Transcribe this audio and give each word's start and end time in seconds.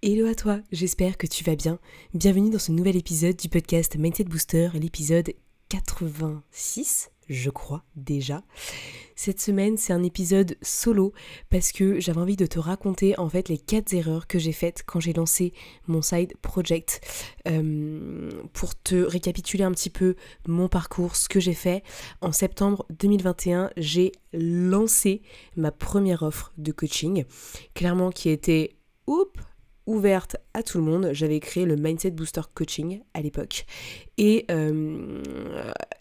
Hello 0.00 0.28
à 0.28 0.34
toi, 0.36 0.60
j'espère 0.70 1.18
que 1.18 1.26
tu 1.26 1.42
vas 1.42 1.56
bien. 1.56 1.80
Bienvenue 2.14 2.50
dans 2.50 2.60
ce 2.60 2.70
nouvel 2.70 2.94
épisode 2.94 3.34
du 3.34 3.48
podcast 3.48 3.96
Mindset 3.96 4.26
Booster, 4.26 4.68
l'épisode 4.74 5.34
86, 5.70 7.10
je 7.28 7.50
crois 7.50 7.82
déjà. 7.96 8.44
Cette 9.16 9.40
semaine, 9.40 9.76
c'est 9.76 9.92
un 9.92 10.04
épisode 10.04 10.56
solo 10.62 11.12
parce 11.50 11.72
que 11.72 11.98
j'avais 11.98 12.20
envie 12.20 12.36
de 12.36 12.46
te 12.46 12.60
raconter 12.60 13.18
en 13.18 13.28
fait 13.28 13.48
les 13.48 13.58
quatre 13.58 13.92
erreurs 13.92 14.28
que 14.28 14.38
j'ai 14.38 14.52
faites 14.52 14.84
quand 14.86 15.00
j'ai 15.00 15.12
lancé 15.14 15.52
mon 15.88 16.00
side 16.00 16.32
project. 16.42 17.00
Euh, 17.48 18.30
pour 18.52 18.80
te 18.80 18.94
récapituler 18.94 19.64
un 19.64 19.72
petit 19.72 19.90
peu 19.90 20.14
mon 20.46 20.68
parcours, 20.68 21.16
ce 21.16 21.28
que 21.28 21.40
j'ai 21.40 21.54
fait 21.54 21.82
en 22.20 22.30
septembre 22.30 22.86
2021, 23.00 23.70
j'ai 23.76 24.12
lancé 24.32 25.22
ma 25.56 25.72
première 25.72 26.22
offre 26.22 26.52
de 26.56 26.70
coaching, 26.70 27.24
clairement 27.74 28.12
qui 28.12 28.28
était 28.28 28.76
oups 29.08 29.40
ouverte 29.88 30.36
à 30.54 30.62
tout 30.62 30.78
le 30.78 30.84
monde. 30.84 31.10
J'avais 31.12 31.40
créé 31.40 31.64
le 31.64 31.76
Mindset 31.76 32.10
Booster 32.10 32.42
Coaching 32.54 33.00
à 33.14 33.22
l'époque. 33.22 33.64
Et 34.18 34.44
euh, 34.50 35.22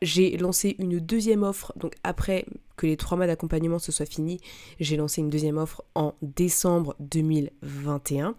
j'ai 0.01 0.37
lancé 0.37 0.75
une 0.79 0.99
deuxième 0.99 1.43
offre, 1.43 1.71
donc 1.77 1.93
après 2.03 2.45
que 2.75 2.87
les 2.87 2.97
trois 2.97 3.15
mois 3.15 3.27
d'accompagnement 3.27 3.77
se 3.77 3.91
soient 3.91 4.07
finis, 4.07 4.39
j'ai 4.79 4.97
lancé 4.97 5.21
une 5.21 5.29
deuxième 5.29 5.57
offre 5.57 5.83
en 5.93 6.15
décembre 6.23 6.95
2021. 6.99 8.35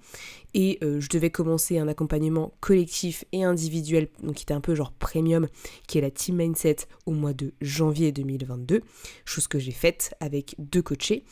Et 0.54 0.78
euh, 0.82 1.00
je 1.00 1.08
devais 1.08 1.30
commencer 1.30 1.78
un 1.78 1.86
accompagnement 1.86 2.52
collectif 2.60 3.24
et 3.30 3.44
individuel, 3.44 4.08
donc 4.22 4.34
qui 4.34 4.42
était 4.42 4.54
un 4.54 4.60
peu 4.60 4.74
genre 4.74 4.92
premium, 4.92 5.46
qui 5.86 5.98
est 5.98 6.00
la 6.02 6.10
Team 6.10 6.36
Mindset 6.36 6.76
au 7.06 7.12
mois 7.12 7.32
de 7.32 7.52
janvier 7.60 8.10
2022, 8.10 8.82
chose 9.24 9.46
que 9.46 9.60
j'ai 9.60 9.72
faite 9.72 10.14
avec 10.18 10.56
deux 10.58 10.82
coachés. 10.82 11.24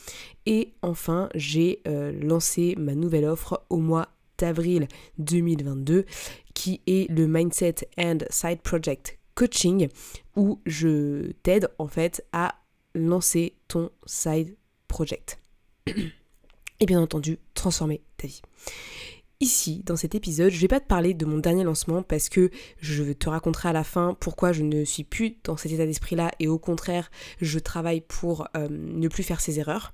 Et 0.47 0.75
enfin, 0.83 1.29
j'ai 1.35 1.81
euh, 1.89 2.13
lancé 2.13 2.77
ma 2.79 2.95
nouvelle 2.95 3.25
offre 3.25 3.65
au 3.71 3.79
mois 3.79 4.09
d'avril 4.39 4.87
2022, 5.19 6.05
qui 6.57 6.81
est 6.87 7.09
le 7.11 7.27
Mindset 7.27 7.87
and 7.99 8.19
Side 8.31 8.63
Project 8.63 9.19
Coaching, 9.35 9.89
où 10.37 10.59
je 10.65 11.33
t'aide 11.43 11.69
en 11.79 11.87
fait 11.87 12.25
à 12.33 12.55
lancer 12.95 13.55
ton 13.69 13.91
side 14.07 14.57
project. 14.89 15.39
Et 15.87 16.87
bien 16.87 17.01
entendu, 17.01 17.39
transformer 17.53 18.01
ta 18.17 18.27
vie. 18.27 18.41
Ici, 19.41 19.83
dans 19.85 19.97
cet 19.97 20.15
épisode, 20.15 20.51
je 20.51 20.57
ne 20.57 20.61
vais 20.63 20.69
pas 20.69 20.81
te 20.81 20.87
parler 20.87 21.13
de 21.13 21.27
mon 21.27 21.37
dernier 21.37 21.63
lancement 21.63 22.03
parce 22.03 22.31
que 22.31 22.51
je 22.81 23.13
te 23.13 23.29
raconterai 23.29 23.69
à 23.69 23.75
la 23.75 23.85
fin 23.85 24.17
pourquoi 24.19 24.53
je 24.53 24.63
ne 24.63 24.83
suis 24.87 25.05
plus 25.05 25.37
dans 25.45 25.59
cet 25.59 25.73
état 25.73 25.85
d'esprit-là 25.85 26.31
et 26.41 26.49
au 26.49 26.59
contraire, 26.59 27.11
je 27.43 27.59
travaille 27.59 28.01
pour 28.01 28.49
euh, 28.57 28.69
ne 28.71 29.09
plus 29.09 29.25
faire 29.25 29.43
ces 29.43 29.61
erreurs. 29.61 29.93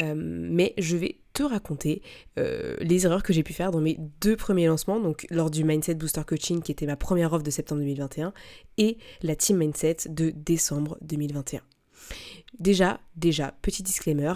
Euh, 0.00 0.14
mais 0.14 0.74
je 0.76 0.98
vais 0.98 1.18
te 1.38 1.44
raconter 1.44 2.02
euh, 2.36 2.74
les 2.80 3.06
erreurs 3.06 3.22
que 3.22 3.32
j'ai 3.32 3.44
pu 3.44 3.52
faire 3.52 3.70
dans 3.70 3.80
mes 3.80 3.96
deux 4.20 4.34
premiers 4.34 4.66
lancements, 4.66 4.98
donc 4.98 5.24
lors 5.30 5.50
du 5.50 5.62
Mindset 5.62 5.94
Booster 5.94 6.22
Coaching 6.26 6.62
qui 6.62 6.72
était 6.72 6.86
ma 6.86 6.96
première 6.96 7.32
offre 7.32 7.44
de 7.44 7.50
septembre 7.52 7.80
2021 7.82 8.32
et 8.76 8.98
la 9.22 9.36
Team 9.36 9.58
Mindset 9.58 10.08
de 10.08 10.30
décembre 10.30 10.98
2021. 11.02 11.60
Déjà, 12.58 12.98
déjà, 13.14 13.52
petit 13.60 13.82
disclaimer, 13.82 14.32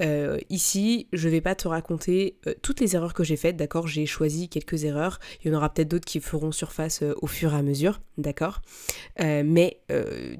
euh, 0.00 0.38
ici, 0.48 1.08
je 1.12 1.28
vais 1.28 1.42
pas 1.42 1.54
te 1.54 1.68
raconter 1.68 2.38
euh, 2.46 2.54
toutes 2.62 2.80
les 2.80 2.96
erreurs 2.96 3.12
que 3.12 3.22
j'ai 3.22 3.36
faites, 3.36 3.56
d'accord? 3.56 3.86
J'ai 3.86 4.06
choisi 4.06 4.48
quelques 4.48 4.84
erreurs, 4.84 5.20
il 5.44 5.50
y 5.50 5.54
en 5.54 5.58
aura 5.58 5.68
peut-être 5.68 5.88
d'autres 5.88 6.06
qui 6.06 6.20
feront 6.20 6.52
surface 6.52 7.02
euh, 7.02 7.14
au 7.20 7.26
fur 7.26 7.52
et 7.52 7.56
à 7.56 7.62
mesure, 7.62 8.00
d'accord? 8.16 8.62
Mais 9.18 9.82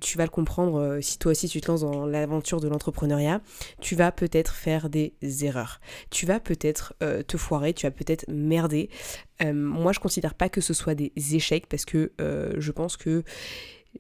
tu 0.00 0.16
vas 0.16 0.24
le 0.24 0.30
comprendre 0.30 0.98
si 1.00 1.18
toi 1.18 1.32
aussi 1.32 1.48
tu 1.48 1.60
te 1.60 1.70
lances 1.70 1.82
dans 1.82 2.06
l'aventure 2.06 2.60
de 2.60 2.68
l'entrepreneuriat, 2.68 3.42
tu 3.80 3.94
vas 3.94 4.10
peut-être 4.10 4.54
faire 4.54 4.88
des 4.88 5.14
erreurs. 5.42 5.80
Tu 6.10 6.24
vas 6.24 6.40
peut-être 6.40 6.94
te 7.26 7.36
foirer, 7.36 7.74
tu 7.74 7.86
vas 7.86 7.90
peut-être 7.90 8.24
merder. 8.28 8.88
moi, 9.44 9.92
je 9.92 10.00
considère 10.00 10.34
pas 10.34 10.48
que 10.48 10.60
ce 10.60 10.72
soit 10.72 10.94
des 10.94 11.12
échecs 11.34 11.66
parce 11.66 11.84
que 11.84 12.12
je 12.18 12.72
pense 12.72 12.96
que 12.96 13.22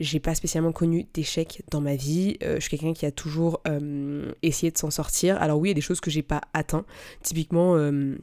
j'ai 0.00 0.18
pas 0.18 0.34
spécialement 0.34 0.72
connu 0.72 1.06
d'échecs 1.14 1.62
dans 1.70 1.80
ma 1.80 1.94
vie. 1.94 2.38
Euh, 2.42 2.56
je 2.56 2.60
suis 2.60 2.70
quelqu'un 2.70 2.94
qui 2.94 3.06
a 3.06 3.12
toujours 3.12 3.60
euh, 3.68 4.32
essayé 4.42 4.72
de 4.72 4.78
s'en 4.78 4.90
sortir. 4.90 5.40
Alors 5.40 5.58
oui, 5.58 5.68
il 5.68 5.70
y 5.70 5.74
a 5.74 5.74
des 5.74 5.80
choses 5.82 6.00
que 6.00 6.10
j'ai 6.10 6.22
pas 6.22 6.40
atteint. 6.54 6.84
Typiquement, 7.22 7.76
euh, 7.76 8.16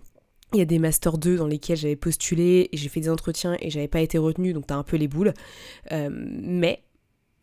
il 0.54 0.60
y 0.60 0.62
a 0.62 0.66
des 0.66 0.80
Master 0.80 1.18
2 1.18 1.38
dans 1.38 1.48
lesquels 1.48 1.78
j'avais 1.78 1.96
postulé 1.96 2.70
j'ai 2.74 2.90
fait 2.90 3.02
des 3.02 3.10
entretiens 3.10 3.58
et 3.60 3.70
j'avais 3.70 3.88
pas 3.88 4.02
été 4.02 4.18
retenue, 4.18 4.54
donc 4.54 4.68
t'as 4.68 4.76
un 4.76 4.84
peu 4.84 4.98
les 4.98 5.08
boules. 5.08 5.34
mais, 5.92 6.84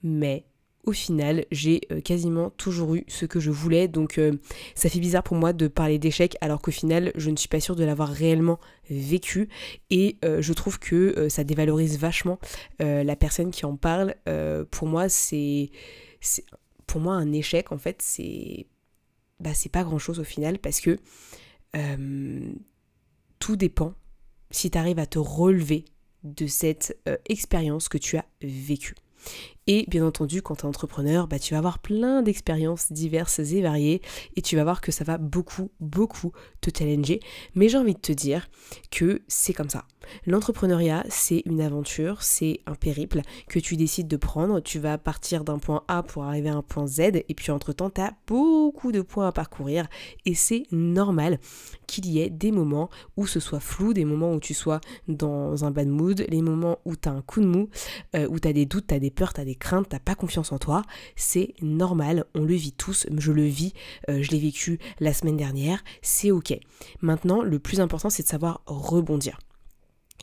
mais, 0.03 0.45
au 0.87 0.93
final, 0.93 1.47
j'ai 1.51 1.83
euh, 1.91 2.01
quasiment 2.01 2.51
toujours 2.51 2.95
eu 2.95 3.05
ce 3.09 3.27
que 3.27 3.41
je 3.41 3.51
voulais. 3.51 3.89
Donc 3.89 4.19
euh, 4.19 4.33
ça 4.75 4.89
fait 4.89 5.01
bizarre 5.01 5.23
pour 5.23 5.37
moi 5.37 5.53
de 5.53 5.69
parler 5.69 5.99
d'échec 5.99 6.37
alors 6.41 6.61
qu'au 6.61 6.71
final, 6.71 7.13
je 7.17 7.31
ne 7.31 7.37
suis 7.37 7.49
pas 7.49 7.61
sûre 7.61 7.77
de 7.77 7.85
l'avoir 7.85 8.09
réellement 8.09 8.59
vécu. 8.91 9.49
Et 9.91 10.19
euh, 10.25 10.43
je 10.43 10.53
trouve 10.53 10.79
que 10.79 11.29
ça 11.29 11.45
dévalorise 11.45 11.99
vachement 11.99 12.39
la 12.81 13.17
personne 13.17 13.51
qui 13.51 13.65
en 13.65 13.77
parle. 13.77 14.15
pour 14.71 14.89
moi, 14.89 15.09
c'est... 15.09 15.71
Pour 16.87 17.01
moi, 17.01 17.15
un 17.15 17.33
échec, 17.33 17.73
en 17.73 17.79
fait, 17.79 18.01
c'est... 18.03 18.67
Bah, 19.41 19.55
c'est 19.55 19.71
pas 19.71 19.85
grand-chose 19.85 20.21
au 20.21 20.25
final 20.25 20.59
parce 20.59 20.81
que 20.81 20.99
tout 23.39 23.57
dépend 23.57 23.95
si 24.51 24.71
tu 24.71 24.79
arrives 24.79 24.99
à 24.99 25.07
te 25.07 25.19
relever 25.19 25.85
de 26.23 26.47
cette 26.47 26.97
expérience 27.27 27.89
que 27.89 27.99
tu 27.99 28.17
as 28.17 28.27
vécue. 28.43 28.95
Et 29.67 29.87
bien 29.89 30.05
entendu, 30.05 30.43
quand 30.43 30.57
tu 30.57 30.63
es 30.63 30.67
entrepreneur, 30.67 31.27
bah, 31.27 31.39
tu 31.39 31.55
vas 31.55 31.59
avoir 31.59 31.79
plein 31.79 32.21
d'expériences 32.23 32.93
diverses 32.93 33.39
et 33.39 33.63
variées 33.63 34.03
et 34.37 34.43
tu 34.43 34.57
vas 34.57 34.65
voir 34.65 34.83
que 34.83 34.93
ça 34.93 35.05
va 35.05 35.17
beaucoup, 35.17 35.71
beaucoup 35.81 36.33
te 36.61 36.71
challenger. 36.77 37.21
Mais 37.55 37.71
j'ai 37.71 37.79
envie 37.79 37.95
de 37.95 38.01
te 38.01 38.13
dire 38.13 38.47
que 38.91 39.23
c'est 39.27 39.55
comme 39.55 39.71
ça. 39.71 39.87
L'entrepreneuriat, 40.27 41.05
c'est 41.09 41.43
une 41.47 41.63
aventure, 41.63 42.23
c'est 42.23 42.61
un 42.67 42.75
périple 42.75 43.23
que 43.49 43.59
tu 43.59 43.77
décides 43.77 44.09
de 44.09 44.19
prendre. 44.19 44.61
Tu 44.61 44.79
vas 44.79 44.99
partir 44.99 45.45
d'un 45.45 45.59
point 45.59 45.83
A 45.89 46.03
pour 46.03 46.25
arriver 46.25 46.51
à 46.51 46.57
un 46.57 46.63
point 46.63 46.87
Z 46.87 47.01
et 47.01 47.35
puis 47.35 47.51
entre-temps, 47.51 47.89
tu 47.89 48.03
as 48.03 48.13
beaucoup 48.27 48.93
de 48.93 49.01
points 49.01 49.29
à 49.29 49.33
parcourir 49.33 49.87
et 50.27 50.35
c'est 50.35 50.65
normal 50.73 51.39
qu'il 51.95 52.11
y 52.11 52.21
ait 52.21 52.31
des 52.31 52.51
moments 52.51 52.91
où 53.17 53.27
ce 53.27 53.41
soit 53.41 53.61
flou, 53.61 53.93
des 53.93 54.05
moments 54.05 54.33
où 54.33 54.41
tu 54.41 54.55
sois 54.55 54.81
dans 55.09 55.65
un 55.65 55.71
bad 55.71 55.89
mood, 55.89 56.25
les 56.29 56.43
moments 56.43 56.79
où 56.85 56.97
tu 56.97 57.09
as 57.09 57.13
un 57.13 57.23
coup 57.23 57.41
de 57.41 57.47
mou, 57.47 57.69
euh, 58.17 58.27
où 58.29 58.39
tu 58.39 58.49
as 58.49 58.53
des 58.53 58.67
doutes, 58.67 58.87
tu 58.89 58.95
as 58.95 58.99
des 58.99 59.11
peurs, 59.11 59.33
tu 59.33 59.41
as 59.41 59.45
des 59.45 59.55
craintes, 59.55 59.89
t'as 59.89 59.99
pas 59.99 60.15
confiance 60.15 60.53
en 60.53 60.59
toi, 60.59 60.83
c'est 61.17 61.55
normal, 61.63 62.25
on 62.35 62.45
le 62.45 62.55
vit 62.55 62.73
tous, 62.73 63.07
je 63.17 63.33
le 63.33 63.45
vis, 63.45 63.73
euh, 64.09 64.23
je 64.23 64.31
l'ai 64.31 64.39
vécu 64.39 64.79
la 65.01 65.13
semaine 65.13 65.37
dernière, 65.37 65.83
c'est 66.03 66.31
ok. 66.31 66.59
Maintenant, 67.01 67.43
le 67.43 67.59
plus 67.59 67.81
important, 67.81 68.11
c'est 68.11 68.23
de 68.23 68.29
savoir 68.29 68.63
rebondir. 68.67 69.39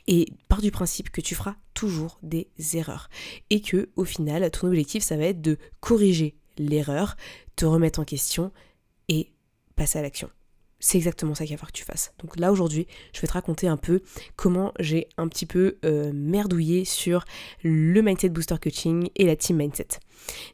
Et 0.07 0.33
part 0.47 0.61
du 0.61 0.71
principe 0.71 1.09
que 1.09 1.21
tu 1.21 1.35
feras 1.35 1.55
toujours 1.73 2.19
des 2.23 2.49
erreurs. 2.73 3.09
Et 3.49 3.61
que 3.61 3.89
au 3.95 4.03
final, 4.03 4.49
ton 4.51 4.67
objectif, 4.67 5.03
ça 5.03 5.15
va 5.15 5.25
être 5.25 5.41
de 5.41 5.57
corriger 5.79 6.35
l'erreur, 6.57 7.15
te 7.55 7.65
remettre 7.65 7.99
en 7.99 8.05
question 8.05 8.51
et 9.07 9.31
passer 9.75 9.99
à 9.99 10.01
l'action 10.01 10.29
c'est 10.81 10.97
exactement 10.97 11.33
ça 11.33 11.45
qu'il 11.45 11.55
va 11.55 11.59
falloir 11.59 11.71
que 11.71 11.77
tu 11.77 11.85
fasses. 11.85 12.13
Donc 12.19 12.37
là 12.37 12.51
aujourd'hui, 12.51 12.87
je 13.13 13.21
vais 13.21 13.27
te 13.27 13.33
raconter 13.33 13.67
un 13.67 13.77
peu 13.77 14.01
comment 14.35 14.73
j'ai 14.79 15.07
un 15.17 15.29
petit 15.29 15.45
peu 15.45 15.77
euh, 15.85 16.11
merdouillé 16.13 16.83
sur 16.83 17.23
le 17.63 18.01
Mindset 18.01 18.29
Booster 18.29 18.55
Coaching 18.61 19.09
et 19.15 19.25
la 19.25 19.37
Team 19.37 19.57
Mindset. 19.57 19.99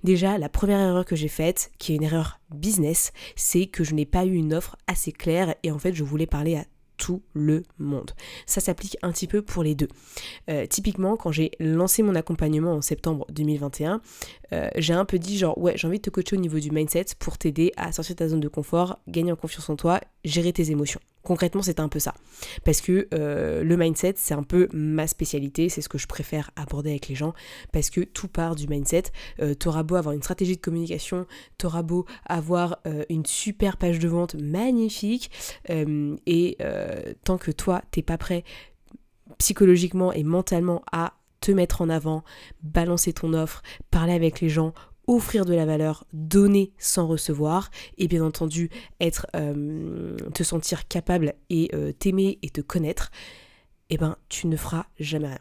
Déjà, 0.04 0.38
la 0.38 0.50
première 0.50 0.80
erreur 0.80 1.06
que 1.06 1.16
j'ai 1.16 1.28
faite, 1.28 1.72
qui 1.80 1.94
est 1.94 1.96
une 1.96 2.04
erreur 2.04 2.40
business, 2.52 3.12
c'est 3.36 3.66
que 3.66 3.84
je 3.84 3.96
n'ai 3.96 4.06
pas 4.06 4.26
eu 4.26 4.34
une 4.34 4.54
offre 4.54 4.76
assez 4.86 5.12
claire 5.12 5.56
et 5.64 5.72
en 5.72 5.80
fait 5.80 5.94
je 5.94 6.04
voulais 6.04 6.28
parler 6.28 6.58
à 6.58 6.66
tout 6.98 7.22
le 7.34 7.64
monde. 7.80 8.12
Ça 8.46 8.62
s'applique 8.62 8.98
un 9.02 9.12
petit 9.12 9.28
peu 9.28 9.42
pour 9.42 9.64
les 9.64 9.76
deux. 9.76 9.88
Euh, 10.50 10.66
typiquement, 10.66 11.16
quand 11.16 11.32
j'ai 11.32 11.52
lancé 11.60 12.04
mon 12.04 12.16
accompagnement 12.16 12.74
en 12.74 12.82
septembre 12.82 13.26
2021, 13.30 14.02
euh, 14.54 14.70
j'ai 14.76 14.94
un 14.94 15.06
peu 15.06 15.20
dit 15.20 15.38
genre 15.38 15.58
ouais 15.58 15.74
j'ai 15.76 15.88
envie 15.88 15.98
de 15.98 16.04
te 16.04 16.10
coacher 16.10 16.36
au 16.36 16.40
niveau 16.40 16.60
du 16.60 16.72
mindset 16.72 17.06
pour 17.20 17.38
t'aider 17.38 17.72
à 17.78 17.92
sortir 17.92 18.16
de 18.16 18.20
ta 18.20 18.30
zone 18.30 18.40
de 18.40 18.48
confort, 18.48 19.00
gagner 19.08 19.32
en 19.32 19.36
confiance 19.36 19.70
en 19.70 19.76
toi, 19.76 20.02
gérer 20.24 20.54
tes 20.54 20.72
émotions. 20.72 21.02
Concrètement, 21.28 21.62
c'est 21.62 21.82
un 21.82 21.90
peu 21.90 22.00
ça. 22.00 22.14
Parce 22.64 22.80
que 22.80 23.10
euh, 23.14 23.62
le 23.62 23.76
mindset, 23.76 24.14
c'est 24.16 24.34
un 24.34 24.44
peu 24.44 24.70
ma 24.72 25.08
spécialité, 25.08 25.68
c'est 25.68 25.82
ce 25.82 25.90
que 25.90 25.98
je 25.98 26.08
préfère 26.08 26.52
aborder 26.56 26.92
avec 26.92 27.10
les 27.10 27.16
gens, 27.16 27.34
parce 27.74 27.90
que 27.90 28.00
tout 28.00 28.30
part 28.30 28.56
du 28.56 28.66
mindset. 28.66 29.04
Euh, 29.42 29.54
t'auras 29.54 29.84
beau 29.84 29.96
avoir 29.96 30.16
une 30.16 30.22
stratégie 30.22 30.56
de 30.56 30.62
communication, 30.62 31.28
t'auras 31.58 31.82
beau 31.82 32.06
avoir 32.28 32.78
euh, 32.88 33.04
une 33.10 33.26
super 33.26 33.76
page 33.76 34.00
de 34.00 34.08
vente 34.08 34.36
magnifique, 34.36 35.30
et 35.68 36.58
tant 37.26 37.38
que 37.38 37.52
toi, 37.52 37.82
t'es 37.92 38.04
pas 38.04 38.18
prêt 38.18 38.46
psychologiquement 39.38 40.14
et 40.14 40.24
mentalement 40.24 40.82
à 40.94 41.16
te 41.42 41.52
mettre 41.52 41.82
en 41.82 41.90
avant, 41.90 42.24
balancer 42.64 43.12
ton 43.12 43.34
offre, 43.34 43.64
parler 43.92 44.14
avec 44.14 44.40
les 44.40 44.48
gens, 44.48 44.74
offrir 45.08 45.46
de 45.46 45.54
la 45.54 45.66
valeur, 45.66 46.06
donner 46.14 46.74
sans 46.78 47.08
recevoir, 47.08 47.72
et 47.98 48.08
bien 48.08 48.24
entendu 48.24 48.70
être, 49.00 49.26
euh, 49.36 50.16
te 50.34 50.44
sentir 50.44 50.88
capable 50.88 51.34
et 51.50 51.70
euh, 51.74 51.94
t'aimer 51.94 52.40
et 52.42 52.50
te 52.50 52.62
connaître, 52.62 53.10
eh 53.90 53.98
ben 53.98 54.18
tu 54.30 54.48
ne 54.48 54.58
feras 54.58 54.86
jamais 55.00 55.28
rien. 55.28 55.40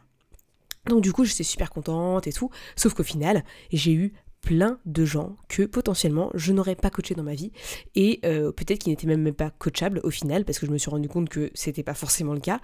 Donc 0.87 1.03
du 1.03 1.13
coup, 1.13 1.25
j'étais 1.25 1.43
super 1.43 1.71
contente 1.71 2.27
et 2.29 2.33
tout, 2.33 2.51
sauf 2.77 2.95
qu'au 2.95 3.03
final, 3.03 3.45
j'ai 3.73 3.93
eu 3.93 4.13
plein 4.41 4.79
de 4.87 5.05
gens 5.05 5.37
que 5.49 5.62
potentiellement 5.62 6.31
je 6.35 6.53
n'aurais 6.53 6.77
pas 6.77 6.91
coaché 6.91 7.15
dans 7.15 7.23
ma 7.23 7.35
vie 7.35 7.53
et 7.94 8.21
euh, 8.25 8.53
peut-être 8.53 8.81
qu'ils 8.81 8.93
n'étaient 8.93 9.06
même 9.06 9.33
pas 9.33 9.50
coachables 9.50 10.00
au 10.05 10.11
final 10.11 10.44
parce 10.44 10.59
que 10.59 10.67
je 10.67 10.71
me 10.71 10.79
suis 10.79 10.91
rendu 10.91 11.09
compte 11.09 11.29
que 11.29 11.50
c'était 11.55 11.83
pas 11.83 11.94
forcément 11.94 12.33
le 12.33 12.41
cas 12.41 12.61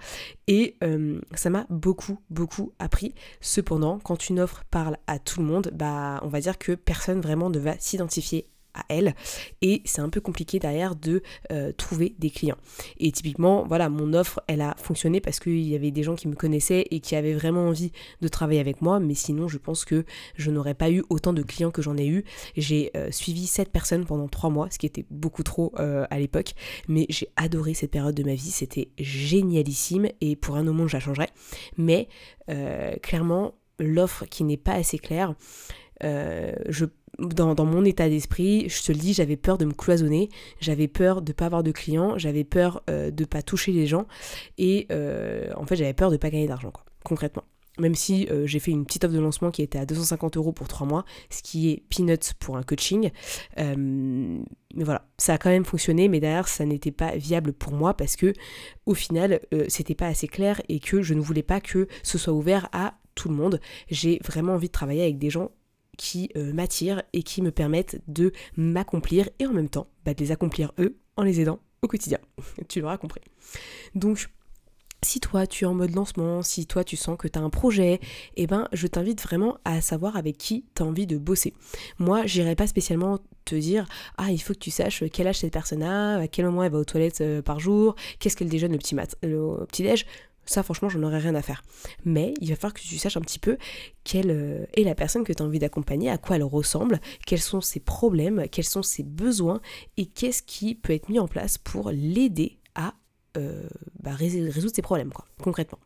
et 0.47 0.75
euh, 0.83 1.19
ça 1.35 1.49
m'a 1.49 1.65
beaucoup 1.69 2.19
beaucoup 2.29 2.73
appris. 2.79 3.13
Cependant, 3.41 3.99
quand 3.99 4.29
une 4.29 4.39
offre 4.39 4.63
parle 4.69 4.97
à 5.07 5.19
tout 5.19 5.41
le 5.41 5.45
monde, 5.45 5.71
bah 5.73 6.19
on 6.23 6.27
va 6.27 6.39
dire 6.39 6.57
que 6.57 6.73
personne 6.73 7.21
vraiment 7.21 7.49
ne 7.49 7.59
va 7.59 7.77
s'identifier 7.79 8.47
à 8.73 8.83
elle. 8.89 9.15
Et 9.61 9.81
c'est 9.85 10.01
un 10.01 10.09
peu 10.09 10.21
compliqué 10.21 10.59
derrière 10.59 10.95
de 10.95 11.21
euh, 11.51 11.71
trouver 11.71 12.15
des 12.19 12.29
clients. 12.29 12.57
Et 12.97 13.11
typiquement 13.11 13.65
voilà 13.67 13.89
mon 13.89 14.13
offre 14.13 14.41
elle 14.47 14.61
a 14.61 14.75
fonctionné 14.77 15.21
parce 15.21 15.39
qu'il 15.39 15.59
y 15.59 15.75
avait 15.75 15.91
des 15.91 16.03
gens 16.03 16.15
qui 16.15 16.27
me 16.27 16.35
connaissaient 16.35 16.85
et 16.91 16.99
qui 16.99 17.15
avaient 17.15 17.33
vraiment 17.33 17.67
envie 17.67 17.91
de 18.21 18.27
travailler 18.27 18.59
avec 18.59 18.81
moi. 18.81 18.99
Mais 18.99 19.13
sinon 19.13 19.47
je 19.47 19.57
pense 19.57 19.85
que 19.85 20.05
je 20.35 20.51
n'aurais 20.51 20.73
pas 20.73 20.91
eu 20.91 21.03
autant 21.09 21.33
de 21.33 21.41
clients 21.41 21.71
que 21.71 21.81
j'en 21.81 21.97
ai 21.97 22.07
eu. 22.07 22.23
J'ai 22.55 22.91
euh, 22.95 23.11
suivi 23.11 23.47
7 23.47 23.71
personnes 23.71 24.05
pendant 24.05 24.27
3 24.27 24.49
mois 24.49 24.67
ce 24.71 24.79
qui 24.79 24.85
était 24.85 25.05
beaucoup 25.09 25.43
trop 25.43 25.73
euh, 25.79 26.05
à 26.09 26.19
l'époque. 26.19 26.53
Mais 26.87 27.05
j'ai 27.09 27.29
adoré 27.35 27.73
cette 27.73 27.91
période 27.91 28.15
de 28.15 28.23
ma 28.23 28.35
vie. 28.35 28.51
C'était 28.51 28.89
génialissime 28.97 30.07
et 30.21 30.35
pour 30.35 30.55
un 30.55 30.63
moment 30.63 30.87
je 30.87 30.97
la 30.97 30.99
changerais. 30.99 31.29
Mais 31.77 32.07
clairement 33.01 33.53
l'offre 33.79 34.25
qui 34.25 34.43
n'est 34.43 34.57
pas 34.57 34.73
assez 34.73 34.99
claire 34.99 35.33
je 36.01 36.85
dans, 37.19 37.65
mon 37.65 37.85
état 37.85 38.09
d'esprit, 38.09 38.67
je 38.69 38.81
te 38.81 38.91
le 38.91 38.97
dis, 38.97 39.13
j'avais 39.13 39.37
peur 39.37 39.57
de 39.57 39.65
me 39.65 39.73
cloisonner, 39.73 40.29
j'avais 40.59 40.87
peur 40.87 41.21
de 41.21 41.31
ne 41.31 41.33
pas 41.33 41.45
avoir 41.45 41.63
de 41.63 41.71
clients, 41.71 42.17
j'avais 42.17 42.43
peur 42.43 42.83
euh, 42.89 43.11
de 43.11 43.23
ne 43.23 43.27
pas 43.27 43.41
toucher 43.41 43.71
les 43.71 43.87
gens, 43.87 44.07
et 44.57 44.87
euh, 44.91 45.51
en 45.55 45.65
fait 45.65 45.75
j'avais 45.75 45.93
peur 45.93 46.09
de 46.09 46.15
ne 46.15 46.19
pas 46.19 46.29
gagner 46.29 46.47
d'argent, 46.47 46.73
concrètement. 47.03 47.43
Même 47.79 47.95
si 47.95 48.27
euh, 48.29 48.45
j'ai 48.45 48.59
fait 48.59 48.69
une 48.69 48.85
petite 48.85 49.03
offre 49.03 49.15
de 49.15 49.19
lancement 49.19 49.49
qui 49.49 49.63
était 49.63 49.79
à 49.79 49.87
250 49.87 50.37
euros 50.37 50.51
pour 50.51 50.67
3 50.67 50.85
mois, 50.85 51.05
ce 51.31 51.41
qui 51.41 51.71
est 51.71 51.83
peanuts 51.89 52.33
pour 52.39 52.55
un 52.55 52.61
coaching. 52.61 53.09
mais 53.57 54.83
voilà, 54.83 55.07
ça 55.17 55.33
a 55.33 55.37
quand 55.39 55.49
même 55.49 55.65
fonctionné, 55.65 56.07
mais 56.07 56.19
derrière, 56.19 56.47
ça 56.47 56.65
n'était 56.65 56.91
pas 56.91 57.15
viable 57.15 57.51
pour 57.51 57.73
moi 57.73 57.95
parce 57.95 58.15
que, 58.15 58.33
au 58.85 58.93
final, 58.93 59.39
c'était 59.69 59.95
pas 59.95 60.05
assez 60.05 60.27
clair 60.27 60.61
et 60.69 60.79
que 60.79 61.01
je 61.01 61.15
ne 61.15 61.21
voulais 61.21 61.41
pas 61.41 61.61
que 61.61 61.87
ce 62.03 62.19
soit 62.19 62.33
ouvert 62.33 62.69
à 62.73 62.93
tout 63.15 63.29
le 63.29 63.35
monde. 63.35 63.59
J'ai 63.89 64.19
vraiment 64.23 64.53
envie 64.53 64.67
de 64.67 64.71
travailler 64.71 65.01
avec 65.01 65.17
des 65.17 65.31
gens 65.31 65.49
qui 65.97 66.29
euh, 66.35 66.53
m'attirent 66.53 67.03
et 67.13 67.23
qui 67.23 67.41
me 67.41 67.51
permettent 67.51 68.01
de 68.07 68.31
m'accomplir 68.57 69.29
et 69.39 69.45
en 69.45 69.53
même 69.53 69.69
temps 69.69 69.87
bah, 70.05 70.13
de 70.13 70.19
les 70.19 70.31
accomplir 70.31 70.71
eux 70.79 70.97
en 71.17 71.23
les 71.23 71.41
aidant 71.41 71.59
au 71.81 71.87
quotidien. 71.87 72.19
tu 72.67 72.81
l'auras 72.81 72.97
compris. 72.97 73.21
Donc 73.95 74.29
si 75.03 75.19
toi 75.19 75.45
tu 75.45 75.65
es 75.65 75.67
en 75.67 75.73
mode 75.73 75.93
lancement, 75.93 76.41
si 76.41 76.65
toi 76.65 76.83
tu 76.83 76.95
sens 76.95 77.17
que 77.17 77.27
tu 77.27 77.37
as 77.37 77.41
un 77.41 77.49
projet, 77.49 77.99
eh 78.35 78.47
ben 78.47 78.67
je 78.71 78.87
t'invite 78.87 79.21
vraiment 79.21 79.57
à 79.65 79.81
savoir 79.81 80.15
avec 80.17 80.37
qui 80.37 80.65
tu 80.75 80.81
as 80.81 80.85
envie 80.85 81.05
de 81.05 81.17
bosser. 81.17 81.53
Moi, 81.99 82.25
j'irai 82.25 82.55
pas 82.55 82.67
spécialement 82.67 83.19
te 83.45 83.55
dire 83.55 83.85
ah 84.17 84.31
il 84.31 84.41
faut 84.41 84.53
que 84.53 84.59
tu 84.59 84.71
saches 84.71 85.03
quel 85.11 85.27
âge 85.27 85.39
cette 85.39 85.53
personne 85.53 85.83
a, 85.83 86.19
à 86.19 86.27
quel 86.27 86.45
moment 86.45 86.63
elle 86.63 86.71
va 86.71 86.79
aux 86.79 86.85
toilettes 86.85 87.21
euh, 87.21 87.41
par 87.41 87.59
jour, 87.59 87.95
qu'est-ce 88.19 88.37
qu'elle 88.37 88.49
déjeune 88.49 88.71
le 88.71 88.77
petit 88.77 88.95
mat 88.95 89.15
le 89.21 89.65
petit 89.67 89.83
déj. 89.83 90.05
Ça, 90.45 90.63
franchement, 90.63 90.89
j'en 90.89 91.03
aurais 91.03 91.19
rien 91.19 91.35
à 91.35 91.41
faire. 91.41 91.63
Mais 92.05 92.33
il 92.41 92.49
va 92.49 92.55
falloir 92.55 92.73
que 92.73 92.81
tu 92.81 92.97
saches 92.97 93.17
un 93.17 93.21
petit 93.21 93.39
peu 93.39 93.57
quelle 94.03 94.31
euh, 94.31 94.65
est 94.75 94.83
la 94.83 94.95
personne 94.95 95.23
que 95.23 95.33
tu 95.33 95.41
as 95.41 95.45
envie 95.45 95.59
d'accompagner, 95.59 96.09
à 96.09 96.17
quoi 96.17 96.35
elle 96.35 96.43
ressemble, 96.43 96.99
quels 97.25 97.41
sont 97.41 97.61
ses 97.61 97.79
problèmes, 97.79 98.47
quels 98.51 98.65
sont 98.65 98.83
ses 98.83 99.03
besoins 99.03 99.61
et 99.97 100.05
qu'est-ce 100.05 100.43
qui 100.43 100.75
peut 100.75 100.93
être 100.93 101.09
mis 101.09 101.19
en 101.19 101.27
place 101.27 101.57
pour 101.57 101.91
l'aider 101.91 102.59
à 102.75 102.95
euh, 103.37 103.67
bah, 104.01 104.11
résoudre 104.13 104.73
ses 104.73 104.81
problèmes, 104.81 105.11
concrètement. 105.41 105.79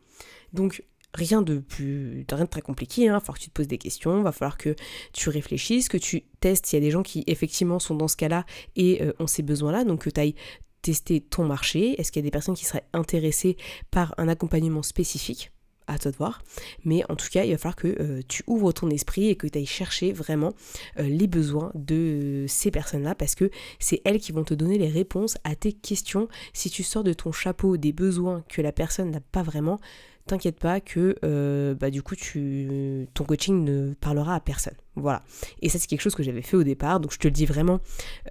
Donc, 0.54 0.84
rien 1.14 1.42
de 1.42 1.60
plus 1.60 2.26
rien 2.30 2.46
de 2.46 2.50
très 2.50 2.62
compliqué, 2.62 3.04
il 3.04 3.12
va 3.12 3.20
falloir 3.20 3.38
que 3.38 3.44
tu 3.44 3.50
te 3.50 3.54
poses 3.54 3.68
des 3.68 3.78
questions, 3.78 4.18
il 4.18 4.24
va 4.24 4.32
falloir 4.32 4.58
que 4.58 4.76
tu 5.14 5.30
réfléchisses, 5.30 5.90
que 5.90 5.98
tu 5.98 6.24
testes, 6.40 6.72
il 6.72 6.76
y 6.76 6.78
a 6.78 6.82
des 6.82 6.92
gens 6.92 7.04
qui 7.04 7.24
effectivement 7.28 7.80
sont 7.80 7.96
dans 7.96 8.08
ce 8.08 8.18
cas-là 8.18 8.46
et 8.76 9.02
euh, 9.02 9.14
ont 9.20 9.28
ces 9.28 9.44
besoins-là, 9.44 9.84
donc 9.84 10.04
que 10.04 10.10
tu 10.10 10.20
ailles 10.20 10.36
tester 10.82 11.22
ton 11.22 11.46
marché 11.46 12.00
Est-ce 12.00 12.12
qu'il 12.12 12.22
y 12.22 12.26
a 12.26 12.28
des 12.28 12.32
personnes 12.32 12.56
qui 12.56 12.66
seraient 12.66 12.88
intéressées 12.94 13.58
par 13.92 14.14
un 14.18 14.28
accompagnement 14.28 14.84
spécifique? 14.84 15.52
À 15.90 15.98
toi 15.98 16.12
de 16.12 16.18
voir. 16.18 16.44
Mais 16.84 17.02
en 17.10 17.16
tout 17.16 17.28
cas, 17.32 17.46
il 17.46 17.52
va 17.52 17.58
falloir 17.58 17.78
que 17.78 17.88
euh, 17.88 18.22
tu 18.28 18.44
ouvres 18.46 18.74
ton 18.74 18.90
esprit 18.90 19.30
et 19.30 19.38
que 19.38 19.48
tu 19.48 19.58
ailles 19.58 19.66
chercher 19.66 20.12
vraiment 20.12 20.54
euh, 21.00 21.04
les 21.04 21.28
besoins 21.28 21.72
de 21.76 22.44
ces 22.50 22.72
personnes-là 22.72 23.16
parce 23.16 23.36
que 23.36 23.50
c'est 23.80 24.02
elles 24.04 24.20
qui 24.20 24.34
vont 24.34 24.44
te 24.44 24.54
donner 24.54 24.78
les 24.78 24.90
réponses 24.90 25.38
à 25.46 25.56
tes 25.56 25.72
questions. 25.72 26.28
Si 26.52 26.70
tu 26.70 26.84
sors 26.84 27.06
de 27.06 27.14
ton 27.14 27.32
chapeau 27.32 27.78
des 27.78 27.94
besoins 27.94 28.44
que 28.50 28.62
la 28.62 28.74
personne 28.74 29.12
n'a 29.12 29.22
pas 29.22 29.44
vraiment, 29.44 29.80
t'inquiète 30.28 30.60
pas 30.60 30.80
que 30.80 31.16
euh, 31.24 31.74
bah, 31.74 31.90
du 31.90 32.04
coup 32.04 32.16
tu, 32.16 33.08
ton 33.14 33.24
coaching 33.24 33.64
ne 33.64 33.94
parlera 33.96 34.36
à 34.36 34.40
personne. 34.40 34.76
Voilà. 34.96 35.24
Et 35.62 35.70
ça 35.70 35.80
c'est 35.80 35.88
quelque 35.88 36.02
chose 36.02 36.16
que 36.16 36.24
j'avais 36.24 36.42
fait 36.42 36.58
au 36.58 36.64
départ, 36.64 37.00
donc 37.00 37.12
je 37.12 37.18
te 37.18 37.28
le 37.28 37.32
dis 37.32 37.46
vraiment 37.46 37.80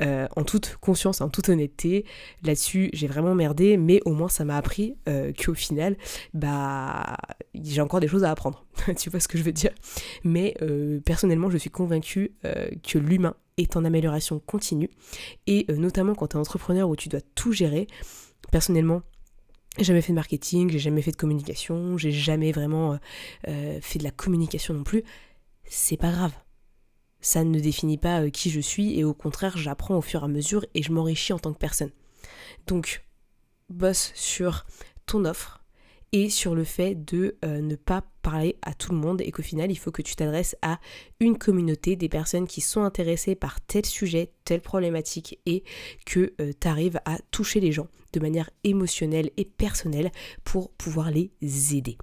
euh, 0.01 0.27
en 0.37 0.43
toute 0.45 0.77
conscience, 0.81 1.21
en 1.21 1.29
toute 1.29 1.49
honnêteté. 1.49 2.05
Là-dessus 2.43 2.91
j'ai 2.93 3.07
vraiment 3.07 3.35
merdé, 3.35 3.77
mais 3.77 4.01
au 4.05 4.13
moins 4.13 4.29
ça 4.29 4.45
m'a 4.45 4.57
appris 4.57 4.97
euh, 5.09 5.33
qu'au 5.33 5.55
final, 5.55 5.97
bah 6.35 7.17
j'ai 7.55 7.81
encore 7.81 8.01
des 8.01 8.09
choses 8.09 8.25
à 8.25 8.31
apprendre. 8.31 8.65
tu 8.97 9.11
vois 9.11 9.21
ce 9.21 9.29
que 9.29 9.39
je 9.39 9.43
veux 9.43 9.53
dire? 9.53 9.73
Mais 10.25 10.55
personnellement 11.05 11.51
je 11.51 11.59
suis 11.59 11.71
convaincue 11.71 12.33
que 12.43 12.99
l'humain 12.99 13.35
est 13.57 13.77
en 13.77 13.85
amélioration 13.85 14.39
continue, 14.39 14.91
et 15.47 15.67
notamment 15.69 16.15
quand 16.15 16.29
tu 16.29 16.37
es 16.37 16.41
entrepreneur 16.41 16.89
où 16.89 16.97
tu 16.97 17.09
dois 17.09 17.21
tout 17.35 17.53
gérer. 17.53 17.87
Personnellement, 18.53 19.03
j'ai 19.79 19.85
jamais 19.85 20.01
fait 20.01 20.13
de 20.13 20.17
marketing, 20.17 20.71
j'ai 20.71 20.79
jamais 20.79 21.03
fait 21.03 21.11
de 21.11 21.17
communication, 21.17 21.99
j'ai 21.99 22.13
jamais 22.13 22.53
vraiment 22.53 22.95
euh, 22.95 22.97
euh, 23.49 23.79
fait 23.81 23.99
de 23.99 24.05
la 24.05 24.11
communication 24.11 24.75
non 24.75 24.85
plus. 24.85 25.03
C'est 25.65 25.97
pas 25.97 26.11
grave. 26.11 26.33
Ça 27.21 27.45
ne 27.45 27.59
définit 27.59 27.99
pas 27.99 28.23
euh, 28.23 28.31
qui 28.31 28.51
je 28.51 28.61
suis 28.61 28.99
et 28.99 29.05
au 29.05 29.15
contraire, 29.15 29.57
j'apprends 29.57 29.97
au 29.97 30.01
fur 30.01 30.23
et 30.23 30.25
à 30.25 30.29
mesure 30.29 30.65
et 30.75 30.83
je 30.83 30.93
m'enrichis 30.93 31.33
en 31.33 31.39
tant 31.39 31.53
que 31.53 31.59
personne. 31.59 31.91
Donc, 32.67 33.05
bosse 33.69 34.13
sur 34.15 34.67
ton 35.07 35.25
offre, 35.25 35.63
et 36.17 36.31
sur 36.31 36.55
le 36.55 36.65
fait 36.65 36.95
de 36.95 37.37
euh, 37.45 37.61
ne 37.61 37.77
pas 37.77 38.03
parler 38.23 38.57
à 38.63 38.73
tout 38.73 38.93
le 38.93 38.99
monde 38.99 39.21
et 39.21 39.31
qu'au 39.31 39.43
final 39.43 39.71
il 39.71 39.77
faut 39.77 39.91
que 39.91 40.01
tu 40.01 40.17
t'adresses 40.17 40.57
à 40.63 40.81
une 41.21 41.37
communauté 41.37 41.95
des 41.95 42.09
personnes 42.09 42.47
qui 42.47 42.63
sont 42.63 42.85
intéressées 42.85 43.35
par 43.35 43.61
tel 43.61 43.85
sujet, 43.85 44.31
telle 44.45 44.63
problématique 44.63 45.39
et 45.45 45.63
que 46.07 46.33
euh, 46.41 46.53
tu 46.59 46.69
arrives 46.69 47.01
à 47.05 47.19
toucher 47.33 47.61
les 47.61 47.71
gens 47.71 47.89
de 48.15 48.21
manière 48.21 48.49
émotionnelle 48.65 49.31
et 49.37 49.45
personnelle 49.45 50.11
pour 50.43 50.71
pouvoir 50.71 51.11
les 51.11 51.31
aider. 51.77 51.99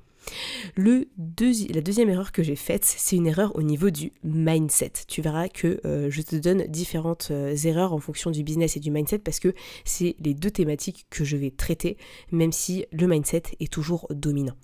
La 0.78 1.82
deuxième 1.82 2.10
erreur 2.10 2.32
que 2.32 2.44
j'ai 2.44 2.56
faite, 2.56 2.86
c'est 2.86 3.16
une 3.16 3.28
erreur 3.28 3.56
au 3.56 3.62
niveau 3.62 3.90
du 3.90 4.12
mindset. 4.24 4.94
Tu 5.08 5.22
verras 5.22 5.48
que 5.48 5.80
euh, 5.86 6.10
je 6.10 6.22
te 6.22 6.36
donne 6.36 6.66
différentes 6.68 7.30
euh, 7.32 7.56
erreurs 7.56 7.94
en 7.94 8.00
fonction 8.00 8.32
du 8.32 8.44
business 8.44 8.78
et 8.78 8.80
du 8.80 8.92
mindset 8.92 9.20
parce 9.20 9.40
que 9.40 9.54
c'est 9.86 10.16
les 10.20 10.34
deux 10.34 10.52
thématiques 10.52 11.06
que 11.10 11.24
je 11.24 11.38
vais 11.38 11.52
traiter, 11.52 11.98
même 12.32 12.52
si 12.52 12.86
le 12.92 13.08
mindset 13.08 13.44
est 13.60 13.72
toujours 13.72 14.08
dominant. 14.12 14.56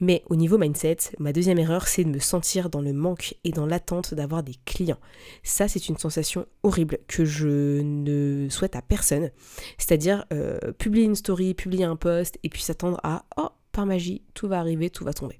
Mais 0.00 0.22
au 0.28 0.36
niveau 0.36 0.58
mindset, 0.58 0.98
ma 1.18 1.32
deuxième 1.32 1.58
erreur, 1.58 1.88
c'est 1.88 2.04
de 2.04 2.10
me 2.10 2.18
sentir 2.18 2.70
dans 2.70 2.80
le 2.80 2.92
manque 2.92 3.34
et 3.44 3.50
dans 3.50 3.66
l'attente 3.66 4.14
d'avoir 4.14 4.42
des 4.42 4.54
clients. 4.64 5.00
Ça, 5.42 5.68
c'est 5.68 5.88
une 5.88 5.98
sensation 5.98 6.46
horrible 6.62 6.98
que 7.08 7.24
je 7.24 7.80
ne 7.80 8.48
souhaite 8.48 8.76
à 8.76 8.82
personne. 8.82 9.30
C'est-à-dire 9.78 10.24
euh, 10.32 10.58
publier 10.78 11.04
une 11.04 11.14
story, 11.14 11.54
publier 11.54 11.84
un 11.84 11.96
post 11.96 12.38
et 12.42 12.48
puis 12.48 12.62
s'attendre 12.62 13.00
à 13.02 13.24
oh 13.36 13.48
par 13.76 13.86
magie, 13.86 14.22
tout 14.32 14.48
va 14.48 14.58
arriver, 14.58 14.88
tout 14.88 15.04
va 15.04 15.12
tomber. 15.12 15.38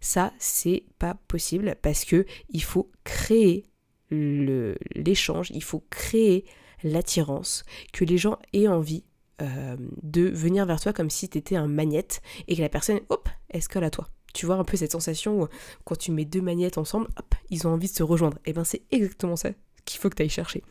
Ça, 0.00 0.32
c'est 0.38 0.84
pas 1.00 1.14
possible 1.26 1.74
parce 1.82 2.04
que 2.04 2.24
il 2.48 2.62
faut 2.62 2.90
créer 3.02 3.66
l'échange, 4.10 5.50
il 5.50 5.64
faut 5.64 5.82
créer 5.90 6.44
l'attirance, 6.84 7.64
que 7.92 8.04
les 8.04 8.18
gens 8.18 8.38
aient 8.52 8.68
envie 8.68 9.02
euh, 9.40 9.76
de 10.02 10.22
venir 10.22 10.64
vers 10.64 10.80
toi 10.80 10.92
comme 10.92 11.10
si 11.10 11.28
tu 11.28 11.38
étais 11.38 11.56
un 11.56 11.66
magnète 11.66 12.22
et 12.46 12.54
que 12.54 12.60
la 12.60 12.68
personne, 12.68 13.00
hop, 13.08 13.28
elle 13.48 13.62
se 13.62 13.68
colle 13.68 13.84
à 13.84 13.90
toi. 13.90 14.08
Tu 14.32 14.46
vois 14.46 14.56
un 14.56 14.64
peu 14.64 14.76
cette 14.76 14.92
sensation 14.92 15.42
où 15.42 15.48
quand 15.84 15.96
tu 15.96 16.12
mets 16.12 16.24
deux 16.24 16.40
magnettes 16.40 16.78
ensemble, 16.78 17.08
hop, 17.18 17.34
ils 17.50 17.66
ont 17.66 17.72
envie 17.72 17.88
de 17.88 17.94
se 17.94 18.02
rejoindre. 18.04 18.38
Et 18.44 18.50
eh 18.50 18.52
ben 18.52 18.64
c'est 18.64 18.82
exactement 18.92 19.36
ça 19.36 19.50
qu'il 19.84 20.00
faut 20.00 20.08
que 20.08 20.16
tu 20.16 20.22
ailles 20.22 20.28
chercher. 20.28 20.62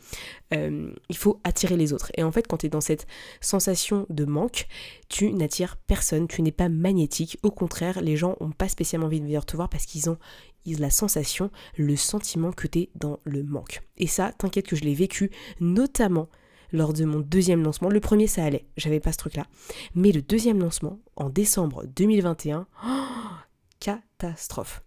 Euh, 0.53 0.93
il 1.09 1.17
faut 1.17 1.39
attirer 1.43 1.77
les 1.77 1.93
autres. 1.93 2.11
Et 2.15 2.23
en 2.23 2.31
fait, 2.31 2.47
quand 2.47 2.57
tu 2.57 2.65
es 2.67 2.69
dans 2.69 2.81
cette 2.81 3.07
sensation 3.39 4.05
de 4.09 4.25
manque, 4.25 4.67
tu 5.09 5.31
n'attires 5.33 5.77
personne, 5.77 6.27
tu 6.27 6.41
n'es 6.41 6.51
pas 6.51 6.69
magnétique. 6.69 7.37
Au 7.43 7.51
contraire, 7.51 8.01
les 8.01 8.17
gens 8.17 8.37
n'ont 8.39 8.51
pas 8.51 8.69
spécialement 8.69 9.07
envie 9.07 9.19
de 9.19 9.25
venir 9.25 9.45
te 9.45 9.55
voir 9.55 9.69
parce 9.69 9.85
qu'ils 9.85 10.09
ont 10.09 10.17
la 10.65 10.89
sensation, 10.89 11.49
le 11.77 11.95
sentiment 11.95 12.51
que 12.51 12.67
tu 12.67 12.79
es 12.79 12.89
dans 12.95 13.19
le 13.23 13.43
manque. 13.43 13.81
Et 13.97 14.07
ça, 14.07 14.31
t'inquiète 14.37 14.67
que 14.67 14.75
je 14.75 14.83
l'ai 14.83 14.93
vécu, 14.93 15.31
notamment 15.59 16.29
lors 16.71 16.93
de 16.93 17.05
mon 17.05 17.19
deuxième 17.19 17.63
lancement. 17.63 17.89
Le 17.89 17.99
premier, 17.99 18.27
ça 18.27 18.43
allait, 18.43 18.65
j'avais 18.77 18.99
pas 18.99 19.11
ce 19.11 19.17
truc-là. 19.17 19.45
Mais 19.95 20.11
le 20.11 20.21
deuxième 20.21 20.59
lancement, 20.59 20.99
en 21.15 21.29
décembre 21.29 21.85
2021, 21.95 22.67
catastrophe 23.79 24.83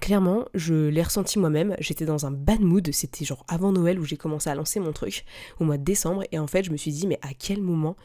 clairement, 0.00 0.46
je 0.54 0.88
l'ai 0.88 1.02
ressenti 1.02 1.38
moi-même. 1.38 1.76
J'étais 1.78 2.04
dans 2.04 2.26
un 2.26 2.30
bad 2.30 2.60
mood. 2.60 2.88
C'était 2.92 3.24
genre 3.24 3.44
avant 3.48 3.72
Noël 3.72 3.98
où 3.98 4.04
j'ai 4.04 4.16
commencé 4.16 4.50
à 4.50 4.54
lancer 4.54 4.80
mon 4.80 4.92
truc 4.92 5.24
au 5.60 5.64
mois 5.64 5.78
de 5.78 5.84
décembre. 5.84 6.24
Et 6.32 6.38
en 6.38 6.46
fait, 6.46 6.64
je 6.64 6.70
me 6.70 6.76
suis 6.76 6.92
dit, 6.92 7.06
mais 7.06 7.18
à 7.22 7.34
quel 7.38 7.62
moment 7.62 7.96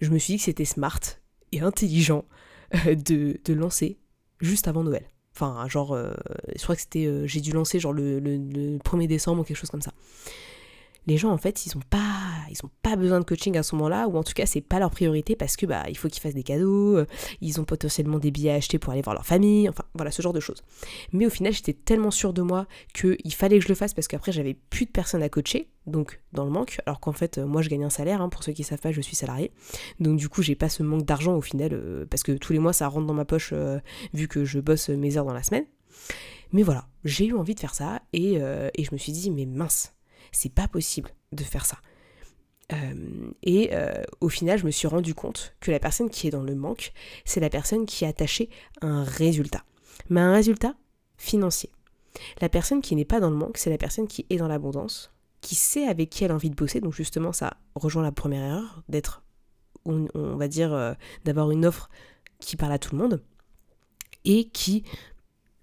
je 0.00 0.10
me 0.10 0.18
suis 0.18 0.34
dit 0.34 0.38
que 0.38 0.44
c'était 0.44 0.64
smart 0.64 1.00
et 1.52 1.60
intelligent 1.60 2.24
euh, 2.86 2.94
de, 2.94 3.40
de, 3.44 3.52
lancer 3.52 3.98
juste 4.40 4.68
avant 4.68 4.82
Noël. 4.82 5.04
Enfin, 5.34 5.66
genre, 5.68 5.92
euh, 5.92 6.12
je 6.56 6.62
crois 6.62 6.74
que 6.74 6.82
c'était. 6.82 7.06
Euh, 7.06 7.26
j'ai 7.26 7.40
dû 7.40 7.52
lancer 7.52 7.78
genre 7.78 7.92
le, 7.92 8.18
le, 8.18 8.36
le 8.36 8.78
1er 8.78 9.06
décembre 9.06 9.42
ou 9.42 9.44
quelque 9.44 9.56
chose 9.56 9.70
comme 9.70 9.82
ça 9.82 9.92
les 11.06 11.16
gens 11.16 11.30
en 11.30 11.38
fait 11.38 11.66
ils 11.66 11.76
ont 11.76 11.82
pas 11.88 11.98
ils 12.50 12.58
ont 12.64 12.70
pas 12.82 12.96
besoin 12.96 13.20
de 13.20 13.24
coaching 13.24 13.56
à 13.56 13.62
ce 13.62 13.74
moment-là 13.76 14.08
ou 14.08 14.16
en 14.16 14.22
tout 14.22 14.32
cas 14.32 14.46
c'est 14.46 14.60
pas 14.60 14.78
leur 14.78 14.90
priorité 14.90 15.36
parce 15.36 15.56
que 15.56 15.66
bah 15.66 15.84
il 15.88 15.96
faut 15.96 16.08
qu'ils 16.08 16.20
fassent 16.20 16.34
des 16.34 16.42
cadeaux, 16.42 16.96
euh, 16.96 17.06
ils 17.40 17.60
ont 17.60 17.64
potentiellement 17.64 18.18
des 18.18 18.30
billets 18.30 18.50
à 18.50 18.54
acheter 18.54 18.78
pour 18.78 18.92
aller 18.92 19.02
voir 19.02 19.14
leur 19.14 19.26
famille, 19.26 19.68
enfin 19.68 19.84
voilà 19.94 20.10
ce 20.10 20.22
genre 20.22 20.32
de 20.32 20.40
choses. 20.40 20.62
Mais 21.12 21.26
au 21.26 21.30
final 21.30 21.52
j'étais 21.52 21.72
tellement 21.72 22.10
sûre 22.10 22.32
de 22.32 22.42
moi 22.42 22.66
qu'il 22.92 23.34
fallait 23.34 23.58
que 23.58 23.64
je 23.64 23.68
le 23.68 23.74
fasse 23.74 23.94
parce 23.94 24.08
qu'après 24.08 24.32
j'avais 24.32 24.54
plus 24.54 24.86
de 24.86 24.90
personnes 24.90 25.22
à 25.22 25.28
coacher 25.28 25.68
donc 25.86 26.20
dans 26.32 26.44
le 26.44 26.50
manque 26.50 26.80
alors 26.86 27.00
qu'en 27.00 27.12
fait 27.12 27.38
moi 27.38 27.62
je 27.62 27.68
gagne 27.68 27.84
un 27.84 27.90
salaire 27.90 28.20
hein, 28.20 28.28
pour 28.28 28.42
ceux 28.42 28.52
qui 28.52 28.64
savent 28.64 28.80
pas 28.80 28.92
je 28.92 29.00
suis 29.00 29.16
salarié 29.16 29.50
donc 29.98 30.18
du 30.18 30.28
coup 30.28 30.42
j'ai 30.42 30.54
pas 30.54 30.68
ce 30.68 30.82
manque 30.82 31.04
d'argent 31.04 31.34
au 31.34 31.40
final 31.40 31.70
euh, 31.72 32.04
parce 32.08 32.22
que 32.22 32.32
tous 32.32 32.52
les 32.52 32.58
mois 32.58 32.72
ça 32.72 32.88
rentre 32.88 33.06
dans 33.06 33.14
ma 33.14 33.24
poche 33.24 33.50
euh, 33.52 33.80
vu 34.12 34.28
que 34.28 34.44
je 34.44 34.60
bosse 34.60 34.88
mes 34.90 35.16
heures 35.16 35.24
dans 35.24 35.34
la 35.34 35.42
semaine. 35.42 35.64
Mais 36.52 36.64
voilà, 36.64 36.88
j'ai 37.04 37.26
eu 37.26 37.34
envie 37.34 37.54
de 37.54 37.60
faire 37.60 37.74
ça 37.76 38.02
et, 38.12 38.34
et 38.34 38.84
je 38.84 38.88
me 38.92 38.98
suis 38.98 39.12
dit 39.12 39.30
mais 39.30 39.46
mince 39.46 39.94
c'est 40.32 40.52
pas 40.52 40.68
possible 40.68 41.10
de 41.32 41.44
faire 41.44 41.66
ça. 41.66 41.78
Euh, 42.72 43.30
et 43.42 43.70
euh, 43.72 44.02
au 44.20 44.28
final, 44.28 44.58
je 44.58 44.66
me 44.66 44.70
suis 44.70 44.86
rendu 44.86 45.14
compte 45.14 45.54
que 45.60 45.70
la 45.70 45.80
personne 45.80 46.10
qui 46.10 46.28
est 46.28 46.30
dans 46.30 46.42
le 46.42 46.54
manque, 46.54 46.92
c'est 47.24 47.40
la 47.40 47.50
personne 47.50 47.86
qui 47.86 48.04
est 48.04 48.08
attachée 48.08 48.48
un 48.80 49.02
résultat. 49.04 49.64
Mais 50.08 50.20
un 50.20 50.32
résultat 50.32 50.74
financier. 51.16 51.70
La 52.40 52.48
personne 52.48 52.80
qui 52.80 52.96
n'est 52.96 53.04
pas 53.04 53.20
dans 53.20 53.30
le 53.30 53.36
manque, 53.36 53.58
c'est 53.58 53.70
la 53.70 53.78
personne 53.78 54.06
qui 54.06 54.26
est 54.30 54.36
dans 54.36 54.48
l'abondance, 54.48 55.12
qui 55.40 55.54
sait 55.54 55.86
avec 55.86 56.10
qui 56.10 56.24
elle 56.24 56.32
a 56.32 56.34
envie 56.34 56.50
de 56.50 56.54
bosser. 56.54 56.80
Donc 56.80 56.94
justement, 56.94 57.32
ça 57.32 57.56
rejoint 57.74 58.02
la 58.02 58.12
première 58.12 58.42
erreur, 58.42 58.82
d'être, 58.88 59.22
on, 59.84 60.08
va 60.14 60.48
dire, 60.48 60.72
euh, 60.72 60.92
d'avoir 61.24 61.50
une 61.50 61.66
offre 61.66 61.88
qui 62.38 62.56
parle 62.56 62.72
à 62.72 62.78
tout 62.78 62.94
le 62.94 63.02
monde 63.02 63.22
et 64.24 64.48
qui, 64.48 64.84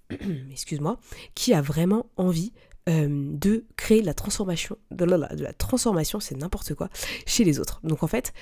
excuse-moi, 0.52 1.00
qui 1.36 1.54
a 1.54 1.62
vraiment 1.62 2.08
envie 2.18 2.54
euh, 2.88 3.08
de 3.10 3.65
créer 3.75 4.01
la 4.01 4.13
transformation, 4.13 4.77
de 4.91 5.03
la, 5.03 5.53
transformation, 5.53 6.20
c'est 6.20 6.36
n'importe 6.36 6.74
quoi, 6.74 6.89
chez 7.25 7.44
les 7.44 7.60
autres. 7.60 7.82
Donc 7.84 8.03
en 8.03 8.08
fait, 8.08 8.34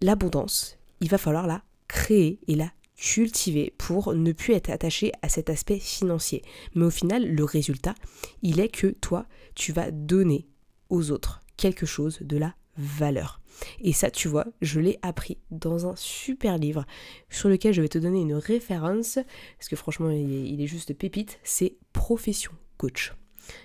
l'abondance, 0.00 0.76
il 1.00 1.08
va 1.08 1.18
falloir 1.18 1.46
la 1.46 1.62
créer 1.88 2.38
et 2.48 2.54
la 2.54 2.70
cultiver 2.96 3.72
pour 3.78 4.14
ne 4.14 4.32
plus 4.32 4.54
être 4.54 4.70
attaché 4.70 5.12
à 5.22 5.28
cet 5.28 5.48
aspect 5.48 5.78
financier. 5.78 6.42
Mais 6.74 6.84
au 6.84 6.90
final, 6.90 7.26
le 7.26 7.44
résultat, 7.44 7.94
il 8.42 8.60
est 8.60 8.68
que 8.68 8.88
toi, 8.88 9.26
tu 9.54 9.72
vas 9.72 9.90
donner 9.90 10.46
aux 10.90 11.10
autres 11.10 11.40
quelque 11.56 11.86
chose 11.86 12.18
de 12.20 12.36
la 12.36 12.54
valeur. 12.76 13.40
Et 13.80 13.92
ça, 13.92 14.10
tu 14.10 14.28
vois, 14.28 14.46
je 14.60 14.80
l'ai 14.80 14.98
appris 15.02 15.38
dans 15.50 15.86
un 15.86 15.96
super 15.96 16.58
livre 16.58 16.84
sur 17.30 17.48
lequel 17.48 17.72
je 17.72 17.82
vais 17.82 17.88
te 17.88 17.98
donner 17.98 18.20
une 18.20 18.34
référence, 18.34 19.18
parce 19.58 19.68
que 19.68 19.76
franchement, 19.76 20.10
il 20.10 20.30
il 20.30 20.60
est 20.60 20.66
juste 20.66 20.94
pépite, 20.94 21.38
c'est 21.42 21.76
Profession 21.92 22.52
Coach. 22.76 23.12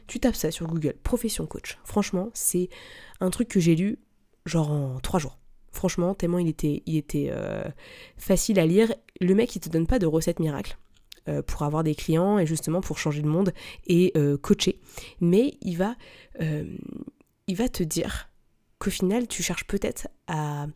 Tu 0.07 0.19
tapes 0.19 0.35
ça 0.35 0.51
sur 0.51 0.67
Google, 0.67 0.95
profession 1.03 1.45
coach. 1.45 1.77
Franchement, 1.83 2.29
c'est 2.33 2.69
un 3.19 3.29
truc 3.29 3.47
que 3.47 3.59
j'ai 3.59 3.75
lu 3.75 3.99
genre 4.45 4.71
en 4.71 4.99
trois 4.99 5.19
jours. 5.19 5.37
Franchement, 5.71 6.15
tellement 6.15 6.39
il 6.39 6.49
était, 6.49 6.83
euh, 7.31 7.63
facile 8.17 8.59
à 8.59 8.65
lire. 8.65 8.93
Le 9.21 9.35
mec, 9.35 9.55
il 9.55 9.59
te 9.59 9.69
donne 9.69 9.85
pas 9.85 9.99
de 9.99 10.07
recette 10.07 10.39
miracle 10.39 10.77
euh, 11.27 11.41
pour 11.43 11.63
avoir 11.63 11.83
des 11.83 11.93
clients 11.93 12.39
et 12.39 12.47
justement 12.47 12.81
pour 12.81 12.97
changer 12.97 13.21
le 13.21 13.29
monde 13.29 13.53
et 13.85 14.11
euh, 14.17 14.37
coacher. 14.37 14.79
Mais 15.21 15.57
il 15.61 15.77
va, 15.77 15.95
il 16.39 17.55
va 17.55 17.69
te 17.69 17.83
dire 17.83 18.29
qu'au 18.79 18.89
final, 18.89 19.27
tu 19.27 19.43
cherches 19.43 19.67
peut-être 19.67 20.07
à 20.27 20.67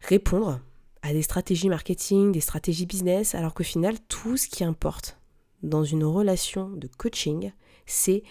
répondre 0.00 0.60
à 1.02 1.12
des 1.12 1.22
stratégies 1.22 1.68
marketing, 1.68 2.32
des 2.32 2.40
stratégies 2.40 2.86
business, 2.86 3.34
alors 3.34 3.54
qu'au 3.54 3.64
final, 3.64 3.96
tout 4.08 4.36
ce 4.36 4.48
qui 4.48 4.64
importe 4.64 5.18
dans 5.62 5.84
une 5.84 6.04
relation 6.04 6.70
de 6.70 6.88
coaching, 6.88 7.52
c'est 7.90 8.22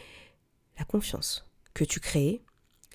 la 0.78 0.86
confiance 0.86 1.48
que 1.74 1.84
tu 1.84 2.00
crées 2.00 2.42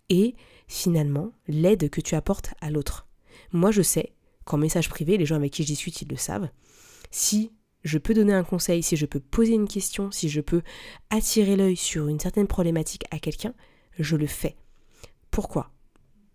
et 0.08 0.34
finalement 0.66 1.32
l'aide 1.46 1.90
que 1.90 2.00
tu 2.00 2.14
apportes 2.14 2.54
à 2.60 2.70
l'autre. 2.70 3.06
Moi 3.52 3.70
je 3.70 3.82
sais 3.82 4.14
qu'en 4.44 4.58
message 4.58 4.88
privé, 4.88 5.16
les 5.16 5.26
gens 5.26 5.36
avec 5.36 5.52
qui 5.52 5.62
je 5.62 5.68
discute, 5.68 6.02
ils 6.02 6.08
le 6.08 6.16
savent, 6.16 6.48
si 7.10 7.52
je 7.82 7.98
peux 7.98 8.14
donner 8.14 8.32
un 8.32 8.44
conseil, 8.44 8.82
si 8.82 8.96
je 8.96 9.06
peux 9.06 9.20
poser 9.20 9.54
une 9.54 9.68
question, 9.68 10.10
si 10.10 10.28
je 10.28 10.40
peux 10.40 10.62
attirer 11.10 11.56
l'œil 11.56 11.76
sur 11.76 12.08
une 12.08 12.20
certaine 12.20 12.46
problématique 12.46 13.04
à 13.10 13.18
quelqu'un, 13.18 13.54
je 13.98 14.16
le 14.16 14.26
fais. 14.26 14.56
Pourquoi? 15.30 15.70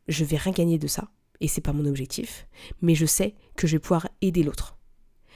Je 0.07 0.23
vais 0.25 0.37
rien 0.37 0.53
gagner 0.53 0.77
de 0.77 0.87
ça, 0.87 1.09
et 1.39 1.47
c'est 1.47 1.61
pas 1.61 1.73
mon 1.73 1.85
objectif, 1.85 2.47
mais 2.81 2.95
je 2.95 3.05
sais 3.05 3.35
que 3.55 3.67
je 3.67 3.75
vais 3.75 3.79
pouvoir 3.79 4.07
aider 4.21 4.43
l'autre. 4.43 4.77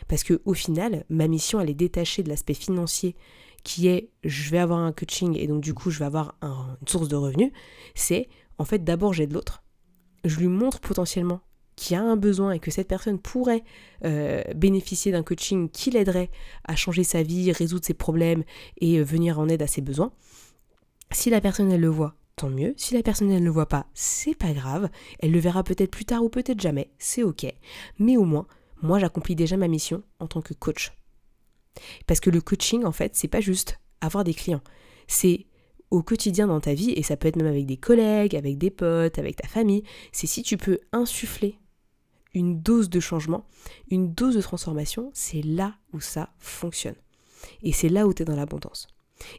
Parce 0.08 0.24
que 0.24 0.42
au 0.46 0.54
final, 0.54 1.06
ma 1.10 1.28
mission, 1.28 1.60
elle 1.60 1.70
est 1.70 1.76
détachée 1.76 2.24
de 2.24 2.30
l'aspect 2.30 2.54
financier 2.54 3.16
qui 3.64 3.88
est 3.88 4.10
je 4.24 4.50
vais 4.50 4.60
avoir 4.60 4.80
un 4.80 4.92
coaching 4.92 5.38
et 5.38 5.48
donc 5.48 5.62
du 5.62 5.74
coup 5.74 5.90
je 5.90 6.00
vais 6.00 6.06
avoir 6.06 6.36
une 6.42 6.88
source 6.88 7.08
de 7.08 7.16
revenus, 7.16 7.52
c'est 7.96 8.30
en 8.58 8.66
fait 8.66 8.84
d'abord 8.84 9.14
j'aide 9.14 9.34
l'autre, 9.34 9.64
je 10.26 10.40
lui 10.40 10.48
montre 10.48 10.80
potentiellement 10.80 11.42
qu'il 11.76 11.96
y 11.96 12.00
a 12.00 12.04
un 12.04 12.16
besoin 12.16 12.52
et 12.52 12.60
que 12.60 12.72
cette 12.72 12.88
personne 12.88 13.20
pourrait 13.20 13.64
euh, 14.06 14.44
bénéficier 14.56 15.12
d'un 15.12 15.24
coaching 15.24 15.70
qui 15.70 15.90
l'aiderait 15.92 16.30
à 16.66 16.76
changer 16.76 17.04
sa 17.04 17.24
vie, 17.24 17.52
résoudre 17.52 17.86
ses 17.86 17.94
problèmes 17.94 18.44
et 18.80 19.00
euh, 19.00 19.04
venir 19.04 19.40
en 19.40 19.50
aide 19.50 19.62
à 19.62 19.68
ses 19.68 19.82
besoins. 19.82 20.12
Si 21.12 21.30
la 21.30 21.42
personne 21.42 21.72
elle 21.72 21.82
le 21.82 21.90
voit, 21.90 22.16
tant 22.36 22.50
mieux. 22.50 22.74
Si 22.78 22.94
la 22.94 23.04
personne 23.04 23.32
elle 23.32 23.42
ne 23.42 23.46
le 23.46 23.52
voit 23.52 23.70
pas, 23.70 23.88
c'est 23.94 24.36
pas 24.36 24.54
grave. 24.54 24.90
Elle 25.20 25.32
le 25.32 25.40
verra 25.40 25.64
peut-être 25.64 25.92
plus 25.92 26.06
tard 26.06 26.24
ou 26.24 26.30
peut-être 26.30 26.62
jamais, 26.62 26.92
c'est 27.00 27.24
ok. 27.24 27.46
Mais 28.00 28.18
au 28.18 28.24
moins, 28.24 28.48
moi 28.82 29.00
j'accomplis 29.00 29.36
déjà 29.36 29.58
ma 29.58 29.68
mission 29.68 30.04
en 30.20 30.28
tant 30.28 30.42
que 30.42 30.54
coach 30.54 30.94
parce 32.08 32.20
que 32.20 32.30
le 32.30 32.42
coaching, 32.42 32.84
en 32.84 32.92
fait, 32.92 33.16
c'est 33.16 33.28
pas 33.28 33.42
juste 33.42 33.80
avoir 34.02 34.24
des 34.24 34.34
clients. 34.34 34.62
C'est 35.08 35.48
au 35.92 36.02
quotidien 36.02 36.48
dans 36.48 36.60
ta 36.60 36.74
vie, 36.74 36.92
et 36.92 37.04
ça 37.04 37.18
peut 37.18 37.28
être 37.28 37.36
même 37.36 37.48
avec 37.48 37.66
des 37.66 37.78
collègues, 37.78 38.36
avec 38.36 38.58
des 38.58 38.72
potes, 38.72 39.20
avec 39.20 39.36
ta 39.36 39.48
famille, 39.48 39.84
c'est 40.12 40.26
si 40.28 40.42
tu 40.42 40.58
peux 40.58 40.80
insuffler 40.92 41.60
une 42.34 42.62
dose 42.62 42.90
de 42.90 43.00
changement, 43.00 43.46
une 43.92 44.12
dose 44.12 44.36
de 44.36 44.42
transformation, 44.42 45.12
c'est 45.14 45.44
là 45.44 45.76
où 45.94 46.00
ça 46.00 46.34
fonctionne. 46.40 46.96
Et 47.62 47.72
c'est 47.72 47.90
là 47.90 48.08
où 48.08 48.14
tu 48.14 48.24
es 48.24 48.26
dans 48.26 48.36
l'abondance. 48.36 48.88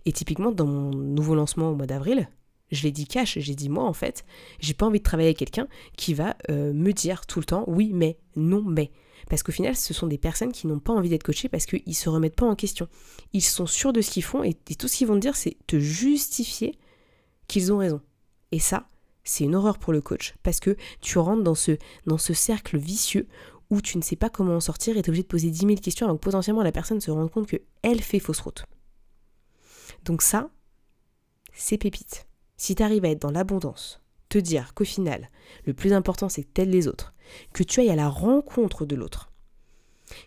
Et 0.04 0.12
typiquement, 0.12 0.52
dans 0.52 0.66
mon 0.66 0.90
nouveau 0.90 1.34
lancement 1.34 1.70
au 1.70 1.74
mois 1.74 1.86
d'avril, 1.86 2.28
je 2.70 2.82
l'ai 2.84 2.92
dit 2.92 3.06
cash, 3.06 3.38
j'ai 3.38 3.54
dit 3.54 3.68
moi 3.68 3.84
en 3.84 3.92
fait, 3.92 4.24
j'ai 4.60 4.74
pas 4.74 4.86
envie 4.86 4.98
de 4.98 5.04
travailler 5.04 5.28
avec 5.28 5.38
quelqu'un 5.38 5.68
qui 5.96 6.14
va 6.14 6.36
euh, 6.50 6.72
me 6.72 6.92
dire 6.92 7.26
tout 7.26 7.40
le 7.40 7.44
temps 7.44 7.64
oui 7.66 7.90
mais, 7.92 8.18
non 8.36 8.62
mais. 8.62 8.90
Parce 9.28 9.42
qu'au 9.42 9.52
final, 9.52 9.76
ce 9.76 9.94
sont 9.94 10.06
des 10.06 10.18
personnes 10.18 10.52
qui 10.52 10.66
n'ont 10.66 10.78
pas 10.78 10.92
envie 10.92 11.08
d'être 11.08 11.22
coachées 11.22 11.48
parce 11.48 11.66
qu'ils 11.66 11.82
ne 11.86 11.92
se 11.92 12.08
remettent 12.08 12.36
pas 12.36 12.46
en 12.46 12.54
question. 12.54 12.88
Ils 13.32 13.42
sont 13.42 13.66
sûrs 13.66 13.92
de 13.92 14.00
ce 14.00 14.10
qu'ils 14.10 14.24
font 14.24 14.42
et, 14.42 14.54
tout 14.54 14.88
ce 14.88 14.96
qu'ils 14.96 15.06
vont 15.06 15.14
te 15.14 15.20
dire, 15.20 15.36
c'est 15.36 15.56
te 15.66 15.78
justifier 15.78 16.78
qu'ils 17.48 17.72
ont 17.72 17.78
raison. 17.78 18.00
Et 18.52 18.58
ça, 18.58 18.88
c'est 19.24 19.44
une 19.44 19.54
horreur 19.54 19.78
pour 19.78 19.92
le 19.92 20.00
coach 20.00 20.34
parce 20.42 20.60
que 20.60 20.76
tu 21.00 21.18
rentres 21.18 21.42
dans 21.42 21.54
ce, 21.54 21.78
dans 22.06 22.18
ce 22.18 22.34
cercle 22.34 22.76
vicieux 22.76 23.26
où 23.70 23.80
tu 23.80 23.96
ne 23.96 24.02
sais 24.02 24.16
pas 24.16 24.30
comment 24.30 24.54
en 24.54 24.60
sortir 24.60 24.96
et 24.96 25.02
tu 25.02 25.06
es 25.06 25.10
obligé 25.10 25.22
de 25.22 25.28
poser 25.28 25.50
10 25.50 25.58
000 25.58 25.74
questions 25.76 26.06
alors 26.06 26.18
que 26.18 26.24
potentiellement 26.24 26.62
la 26.62 26.72
personne 26.72 27.00
se 27.00 27.10
rend 27.10 27.28
compte 27.28 27.48
qu'elle 27.48 28.02
fait 28.02 28.18
fausse 28.18 28.40
route. 28.40 28.66
Donc 30.04 30.20
ça, 30.22 30.50
c'est 31.54 31.78
pépite. 31.78 32.26
Si 32.56 32.74
tu 32.74 32.82
arrives 32.82 33.04
à 33.04 33.08
être 33.08 33.22
dans 33.22 33.30
l'abondance, 33.30 34.00
dire 34.38 34.74
qu'au 34.74 34.84
final, 34.84 35.30
le 35.66 35.74
plus 35.74 35.92
important 35.92 36.28
c'est 36.28 36.52
tel 36.52 36.70
les 36.70 36.88
autres, 36.88 37.14
que 37.52 37.62
tu 37.62 37.80
ailles 37.80 37.90
à 37.90 37.96
la 37.96 38.08
rencontre 38.08 38.86
de 38.86 38.96
l'autre, 38.96 39.32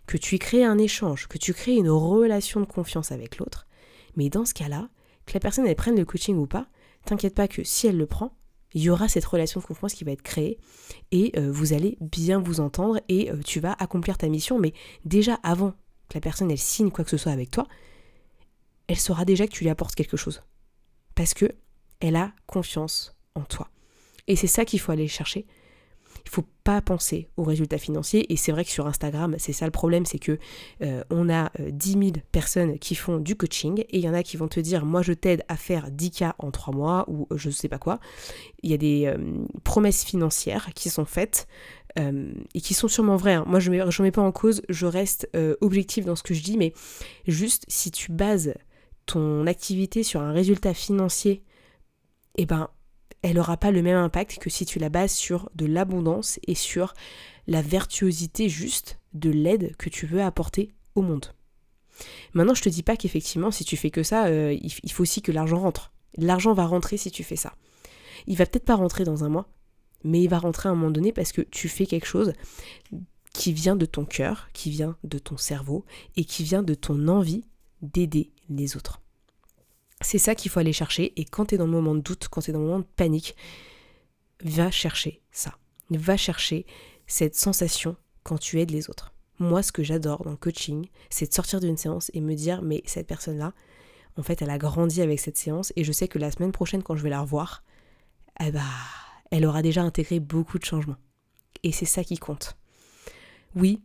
que 0.06 0.18
tu 0.18 0.38
crées 0.38 0.64
un 0.64 0.78
échange, 0.78 1.28
que 1.28 1.38
tu 1.38 1.54
crées 1.54 1.76
une 1.76 1.90
relation 1.90 2.60
de 2.60 2.66
confiance 2.66 3.12
avec 3.12 3.38
l'autre, 3.38 3.68
mais 4.16 4.30
dans 4.30 4.46
ce 4.46 4.54
cas-là, 4.54 4.90
que 5.26 5.34
la 5.34 5.40
personne 5.40 5.68
elle 5.68 5.76
prenne 5.76 5.98
le 5.98 6.06
coaching 6.06 6.38
ou 6.38 6.48
pas, 6.48 6.68
t'inquiète 7.06 7.36
pas 7.36 7.48
que 7.48 7.64
si 7.64 7.88
elle 7.88 7.98
le 7.98 8.08
prend, 8.08 8.38
il 8.74 8.82
y 8.82 8.90
aura 8.90 9.08
cette 9.08 9.26
relation 9.26 9.60
de 9.60 9.66
confiance 9.66 9.94
qui 9.94 10.04
va 10.04 10.12
être 10.12 10.22
créée 10.22 10.60
et 11.12 11.32
euh, 11.38 11.52
vous 11.52 11.74
allez 11.74 11.98
bien 12.02 12.40
vous 12.40 12.60
entendre 12.60 13.00
et 13.08 13.32
euh, 13.32 13.42
tu 13.44 13.60
vas 13.60 13.76
accomplir 13.80 14.18
ta 14.18 14.28
mission, 14.28 14.60
mais 14.60 14.74
déjà 15.06 15.40
avant 15.44 15.72
que 16.10 16.16
la 16.16 16.22
personne 16.22 16.52
elle 16.52 16.58
signe 16.58 16.92
quoi 16.92 17.04
que 17.04 17.10
ce 17.10 17.18
soit 17.18 17.32
avec 17.32 17.52
toi, 17.52 17.68
elle 18.88 18.98
saura 18.98 19.26
déjà 19.26 19.48
que 19.48 19.52
tu 19.52 19.64
lui 19.64 19.70
apportes 19.70 19.96
quelque 19.96 20.18
chose. 20.18 20.44
Parce 21.16 21.34
que 21.34 21.54
elle 22.00 22.16
a 22.16 22.34
confiance 22.46 23.16
en 23.36 23.42
toi. 23.42 23.70
Et 24.27 24.36
c'est 24.36 24.48
ça 24.48 24.65
qu'il 24.65 24.79
faut 24.79 24.91
aller 24.91 25.07
chercher 25.07 25.46
il 26.27 26.29
faut 26.29 26.46
pas 26.63 26.81
penser 26.81 27.29
aux 27.38 27.43
résultats 27.43 27.77
financiers. 27.77 28.31
Et 28.31 28.36
c'est 28.36 28.51
vrai 28.51 28.65
que 28.65 28.69
sur 28.69 28.86
Instagram, 28.86 29.36
c'est 29.39 29.53
ça 29.53 29.65
le 29.65 29.72
problème, 29.72 30.05
c'est 30.05 30.19
que 30.19 30.38
euh, 30.81 31.01
on 31.10 31.29
a 31.29 31.51
10 31.60 31.96
euh, 31.96 32.00
000 32.01 32.12
personnes 32.34 32.77
qui 32.79 32.96
font 32.96 33.17
du 33.17 33.36
coaching 33.38 33.79
et 33.79 33.98
il 33.98 34.03
y 34.03 34.10
en 34.10 34.13
a 34.13 34.24
qui 34.24 34.36
vont 34.36 34.50
te 34.50 34.60
dire, 34.60 34.86
moi 34.86 35.01
je 35.01 35.13
t'aide 35.13 35.43
à 35.48 35.55
faire 35.55 35.89
10K 35.89 36.34
en 36.39 36.51
3 36.51 36.74
mois 36.74 37.05
ou 37.07 37.27
je 37.34 37.50
sais 37.50 37.69
pas 37.69 37.77
quoi. 37.77 38.00
Il 38.62 38.69
y 38.69 38.74
a 38.74 38.77
des 38.77 39.05
euh, 39.05 39.17
promesses 39.63 40.03
financières 40.03 40.74
qui 40.75 40.89
sont 40.89 41.05
faites 41.05 41.48
euh, 41.98 42.34
et 42.53 42.62
qui 42.62 42.74
sont 42.74 42.89
sûrement 42.89 43.15
vraies. 43.15 43.36
Hein. 43.36 43.46
Moi, 43.48 43.60
je 43.60 43.72
ne 43.72 43.77
mets, 43.77 43.86
mets, 44.00 44.12
pas 44.12 44.22
en 44.22 44.34
cause, 44.34 44.62
je 44.69 44.86
reste 44.86 45.29
euh, 45.36 45.55
objectif 45.62 46.05
dans 46.05 46.15
ce 46.15 46.24
que 46.24 46.34
je 46.34 46.43
dis, 46.43 46.57
mais 46.57 46.74
juste 47.25 47.63
si 47.69 47.89
tu 47.89 48.12
bases 48.12 48.53
ton 49.05 49.48
activité 49.48 50.03
sur 50.03 50.22
un 50.22 50.34
résultat 50.34 50.74
financier, 50.74 51.41
eh 52.36 52.46
ben, 52.46 52.69
elle 53.21 53.36
n'aura 53.36 53.57
pas 53.57 53.71
le 53.71 53.81
même 53.81 53.97
impact 53.97 54.39
que 54.39 54.50
si 54.50 54.65
tu 54.65 54.79
la 54.79 54.89
bases 54.89 55.13
sur 55.13 55.50
de 55.55 55.65
l'abondance 55.65 56.39
et 56.47 56.55
sur 56.55 56.93
la 57.47 57.62
vertuosité 57.62 58.50
juste 58.50 59.00
de 59.13 59.29
l'aide 59.29 59.75
que 59.77 59.89
tu 59.89 60.05
veux 60.05 60.21
apporter 60.21 60.74
au 60.95 61.01
monde. 61.01 61.33
Maintenant, 62.33 62.53
je 62.53 62.62
te 62.62 62.69
dis 62.69 62.83
pas 62.83 62.95
qu'effectivement, 62.95 63.51
si 63.51 63.63
tu 63.65 63.77
fais 63.77 63.89
que 63.89 64.03
ça, 64.03 64.27
euh, 64.27 64.55
il 64.62 64.91
faut 64.91 65.01
aussi 65.01 65.21
que 65.21 65.31
l'argent 65.31 65.59
rentre. 65.59 65.91
L'argent 66.17 66.53
va 66.53 66.65
rentrer 66.65 66.97
si 66.97 67.09
tu 67.09 67.24
fais 67.24 67.36
ça. 67.36 67.55
Il 68.27 68.38
va 68.38 68.45
peut-être 68.45 68.65
pas 68.65 68.75
rentrer 68.75 69.03
dans 69.03 69.24
un 69.24 69.29
mois, 69.29 69.50
mais 70.03 70.21
il 70.21 70.29
va 70.29 70.39
rentrer 70.39 70.69
à 70.69 70.71
un 70.71 70.75
moment 70.75 70.91
donné 70.91 71.12
parce 71.12 71.31
que 71.31 71.41
tu 71.41 71.69
fais 71.69 71.86
quelque 71.86 72.07
chose 72.07 72.33
qui 73.33 73.53
vient 73.53 73.75
de 73.75 73.86
ton 73.86 74.05
cœur, 74.05 74.50
qui 74.53 74.69
vient 74.69 74.97
de 75.03 75.19
ton 75.19 75.38
cerveau 75.38 75.86
et 76.15 76.25
qui 76.25 76.43
vient 76.43 76.63
de 76.63 76.74
ton 76.74 77.07
envie 77.07 77.45
d'aider 77.81 78.31
les 78.50 78.75
autres. 78.75 79.01
C'est 80.01 80.18
ça 80.18 80.36
qu'il 80.36 80.51
faut 80.51 80.60
aller 80.60 80.74
chercher 80.74 81.13
et 81.20 81.25
quand 81.25 81.48
tu 81.48 81.56
es 81.56 81.58
dans 81.58 81.66
le 81.66 81.72
moment 81.72 81.96
de 81.96 82.01
doute, 82.01 82.27
quand 82.30 82.42
tu 82.42 82.51
es 82.51 82.54
dans 82.54 82.60
le 82.60 82.66
moment 82.66 82.80
de 82.80 82.86
panique, 82.96 83.36
va 84.44 84.72
chercher 84.72 85.22
ça. 85.32 85.58
Va 85.89 86.18
chercher 86.18 86.66
cette 87.08 87.36
sensation 87.36 87.96
quand 88.24 88.38
tu 88.38 88.60
aides 88.60 88.72
les 88.72 88.89
autres. 88.89 89.13
Moi, 89.39 89.63
ce 89.63 89.72
que 89.72 89.84
j'adore 89.84 90.24
dans 90.24 90.32
le 90.32 90.38
coaching, 90.38 90.88
c'est 91.10 91.27
de 91.27 91.34
sortir 91.34 91.60
d'une 91.60 91.77
séance 91.77 92.12
et 92.13 92.22
me 92.22 92.36
dire, 92.36 92.62
mais 92.62 92.82
cette 92.86 93.08
personne-là, 93.08 93.54
en 94.18 94.24
fait, 94.24 94.42
elle 94.42 94.50
a 94.50 94.58
grandi 94.58 95.01
avec 95.01 95.20
cette 95.20 95.38
séance 95.38 95.72
et 95.75 95.84
je 95.84 95.92
sais 95.92 96.08
que 96.08 96.20
la 96.20 96.32
semaine 96.32 96.51
prochaine, 96.51 96.84
quand 96.84 96.96
je 96.96 97.04
vais 97.04 97.10
la 97.10 97.22
revoir, 97.22 97.63
eh 98.39 98.51
bah, 98.51 98.62
elle 99.32 99.46
aura 99.46 99.62
déjà 99.62 99.84
intégré 99.84 100.20
beaucoup 100.20 100.58
de 100.58 100.66
changements. 100.66 100.98
Et 101.63 101.72
c'est 101.72 101.86
ça 101.86 102.04
qui 102.04 102.18
compte. 102.18 102.58
Oui, 103.56 103.82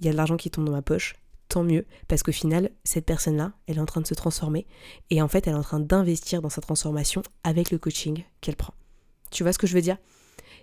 il 0.00 0.06
y 0.06 0.08
a 0.08 0.12
de 0.12 0.16
l'argent 0.16 0.36
qui 0.36 0.50
tombe 0.50 0.64
dans 0.64 0.72
ma 0.72 0.82
poche, 0.82 1.14
tant 1.48 1.64
mieux, 1.64 1.86
parce 2.06 2.22
qu'au 2.22 2.32
final, 2.32 2.70
cette 2.84 3.06
personne-là, 3.06 3.52
elle 3.66 3.78
est 3.78 3.80
en 3.80 3.86
train 3.86 4.00
de 4.00 4.06
se 4.06 4.14
transformer, 4.14 4.66
et 5.10 5.22
en 5.22 5.28
fait, 5.28 5.46
elle 5.46 5.54
est 5.54 5.58
en 5.58 5.62
train 5.62 5.80
d'investir 5.80 6.42
dans 6.42 6.50
sa 6.50 6.60
transformation 6.60 7.22
avec 7.44 7.70
le 7.70 7.78
coaching 7.78 8.24
qu'elle 8.40 8.56
prend. 8.56 8.74
Tu 9.30 9.42
vois 9.42 9.52
ce 9.52 9.58
que 9.58 9.66
je 9.66 9.74
veux 9.74 9.82
dire? 9.82 9.98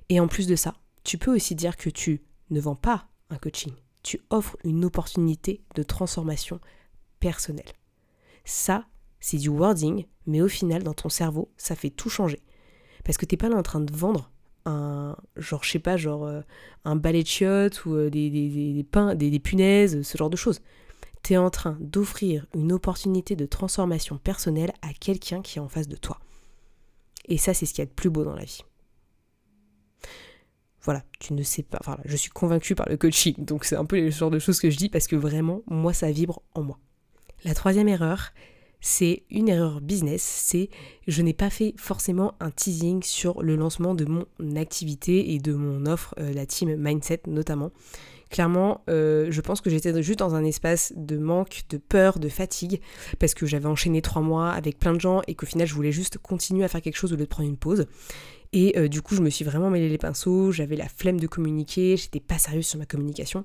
Et 0.09 0.19
en 0.19 0.27
plus 0.27 0.47
de 0.47 0.55
ça, 0.55 0.75
tu 1.03 1.17
peux 1.17 1.35
aussi 1.35 1.55
dire 1.55 1.77
que 1.77 1.89
tu 1.89 2.23
ne 2.49 2.59
vends 2.59 2.75
pas 2.75 3.07
un 3.29 3.37
coaching, 3.37 3.73
tu 4.03 4.21
offres 4.29 4.57
une 4.63 4.85
opportunité 4.85 5.63
de 5.75 5.83
transformation 5.83 6.59
personnelle. 7.19 7.73
Ça, 8.43 8.85
c'est 9.19 9.37
du 9.37 9.49
wording, 9.49 10.05
mais 10.27 10.41
au 10.41 10.47
final, 10.47 10.83
dans 10.83 10.93
ton 10.93 11.09
cerveau, 11.09 11.51
ça 11.57 11.75
fait 11.75 11.89
tout 11.89 12.09
changer. 12.09 12.41
Parce 13.03 13.17
que 13.17 13.25
t'es 13.25 13.37
pas 13.37 13.49
là 13.49 13.57
en 13.57 13.63
train 13.63 13.81
de 13.81 13.93
vendre 13.93 14.31
un, 14.65 15.15
genre, 15.35 15.63
je 15.63 15.71
sais 15.71 15.79
pas, 15.79 15.97
genre 15.97 16.25
euh, 16.25 16.41
un 16.83 16.95
balai 16.95 17.23
de 17.23 17.27
chiottes 17.27 17.85
ou 17.85 17.95
euh, 17.95 18.09
des, 18.09 18.29
des, 18.29 18.85
pains, 18.89 19.15
des, 19.15 19.39
punaises, 19.39 20.01
ce 20.01 20.17
genre 20.17 20.29
de 20.29 20.35
choses. 20.35 20.61
Tu 21.23 21.33
es 21.33 21.37
en 21.37 21.49
train 21.49 21.77
d'offrir 21.79 22.45
une 22.53 22.71
opportunité 22.71 23.35
de 23.35 23.45
transformation 23.45 24.17
personnelle 24.17 24.73
à 24.81 24.93
quelqu'un 24.93 25.41
qui 25.41 25.57
est 25.57 25.61
en 25.61 25.67
face 25.67 25.87
de 25.87 25.95
toi. 25.95 26.19
Et 27.27 27.37
ça, 27.37 27.53
c'est 27.53 27.65
ce 27.65 27.73
qu'il 27.73 27.81
y 27.81 27.87
a 27.87 27.89
de 27.89 27.95
plus 27.95 28.09
beau 28.09 28.23
dans 28.23 28.35
la 28.35 28.43
vie. 28.43 28.61
Voilà, 30.81 31.03
tu 31.19 31.33
ne 31.33 31.41
sais 31.41 31.63
pas. 31.63 31.79
Enfin, 31.81 31.97
je 32.05 32.15
suis 32.15 32.29
convaincue 32.29 32.75
par 32.75 32.87
le 32.87 32.95
coaching, 32.95 33.33
donc 33.43 33.65
c'est 33.65 33.75
un 33.75 33.85
peu 33.85 33.99
le 33.99 34.11
genre 34.11 34.29
de 34.29 34.37
choses 34.37 34.59
que 34.59 34.69
je 34.69 34.77
dis 34.77 34.89
parce 34.89 35.07
que 35.07 35.15
vraiment, 35.15 35.63
moi, 35.65 35.93
ça 35.93 36.11
vibre 36.11 36.43
en 36.53 36.61
moi. 36.61 36.77
La 37.43 37.55
troisième 37.55 37.87
erreur, 37.87 38.33
c'est 38.87 39.23
une 39.31 39.49
erreur 39.49 39.81
business, 39.81 40.21
c'est 40.21 40.69
je 41.07 41.23
n'ai 41.23 41.33
pas 41.33 41.49
fait 41.49 41.73
forcément 41.75 42.35
un 42.39 42.51
teasing 42.51 43.01
sur 43.01 43.41
le 43.41 43.55
lancement 43.55 43.95
de 43.95 44.05
mon 44.05 44.25
activité 44.55 45.33
et 45.33 45.39
de 45.39 45.53
mon 45.53 45.87
offre, 45.87 46.13
euh, 46.19 46.31
la 46.31 46.45
team 46.45 46.75
Mindset 46.75 47.21
notamment. 47.25 47.71
Clairement, 48.29 48.83
euh, 48.87 49.27
je 49.31 49.41
pense 49.41 49.61
que 49.61 49.71
j'étais 49.71 50.03
juste 50.03 50.19
dans 50.19 50.35
un 50.35 50.43
espace 50.43 50.93
de 50.95 51.17
manque, 51.17 51.63
de 51.71 51.77
peur, 51.77 52.19
de 52.19 52.29
fatigue, 52.29 52.79
parce 53.17 53.33
que 53.33 53.47
j'avais 53.47 53.65
enchaîné 53.65 54.03
trois 54.03 54.21
mois 54.21 54.51
avec 54.51 54.77
plein 54.77 54.93
de 54.93 55.01
gens 55.01 55.23
et 55.27 55.33
qu'au 55.33 55.47
final 55.47 55.65
je 55.65 55.73
voulais 55.73 55.91
juste 55.91 56.19
continuer 56.19 56.63
à 56.63 56.67
faire 56.67 56.81
quelque 56.81 56.97
chose 56.97 57.11
au 57.11 57.15
lieu 57.15 57.23
de 57.23 57.29
prendre 57.29 57.49
une 57.49 57.57
pause. 57.57 57.87
Et 58.55 58.73
euh, 58.77 58.87
du 58.87 59.01
coup, 59.01 59.15
je 59.15 59.21
me 59.21 59.29
suis 59.29 59.43
vraiment 59.43 59.69
mêlé 59.69 59.89
les 59.89 59.97
pinceaux, 59.97 60.49
j'avais 60.53 60.77
la 60.77 60.87
flemme 60.87 61.19
de 61.19 61.27
communiquer, 61.27 61.97
j'étais 61.97 62.21
pas 62.21 62.37
sérieuse 62.37 62.65
sur 62.65 62.79
ma 62.79 62.85
communication. 62.85 63.43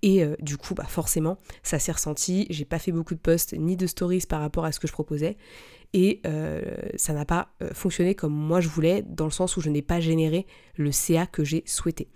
Et 0.00 0.24
euh, 0.24 0.34
du 0.40 0.56
coup, 0.56 0.74
bah 0.74 0.86
forcément, 0.88 1.38
ça 1.62 1.78
s'est 1.78 1.92
ressenti. 1.92 2.46
J'ai 2.48 2.64
pas 2.64 2.78
fait 2.78 2.90
beaucoup 2.90 3.14
de 3.14 3.20
posts 3.20 3.52
ni 3.52 3.76
de 3.76 3.86
stories 3.86 4.24
par 4.26 4.40
rapport 4.40 4.64
à 4.64 4.72
ce 4.72 4.80
que 4.80 4.88
je 4.88 4.92
proposais. 4.92 5.36
Et 5.92 6.22
euh, 6.26 6.62
ça 6.96 7.12
n'a 7.12 7.26
pas 7.26 7.50
fonctionné 7.72 8.14
comme 8.14 8.32
moi 8.32 8.60
je 8.60 8.68
voulais, 8.68 9.02
dans 9.06 9.26
le 9.26 9.30
sens 9.30 9.56
où 9.58 9.60
je 9.60 9.68
n'ai 9.68 9.82
pas 9.82 10.00
généré 10.00 10.46
le 10.76 10.90
CA 10.90 11.26
que 11.26 11.44
j'ai 11.44 11.62
souhaité. 11.66 12.08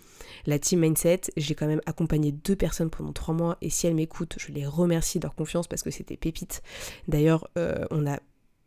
La 0.46 0.58
team 0.58 0.80
Mindset, 0.80 1.20
j'ai 1.36 1.54
quand 1.54 1.66
même 1.66 1.80
accompagné 1.84 2.32
deux 2.32 2.56
personnes 2.56 2.90
pendant 2.90 3.12
trois 3.12 3.34
mois 3.34 3.58
et 3.60 3.68
si 3.70 3.86
elles 3.86 3.94
m'écoutent, 3.94 4.36
je 4.38 4.50
les 4.50 4.66
remercie 4.66 5.18
de 5.18 5.24
leur 5.24 5.34
confiance 5.34 5.68
parce 5.68 5.82
que 5.82 5.90
c'était 5.90 6.16
pépite. 6.16 6.62
D'ailleurs, 7.06 7.48
on 7.90 8.06
a 8.06 8.18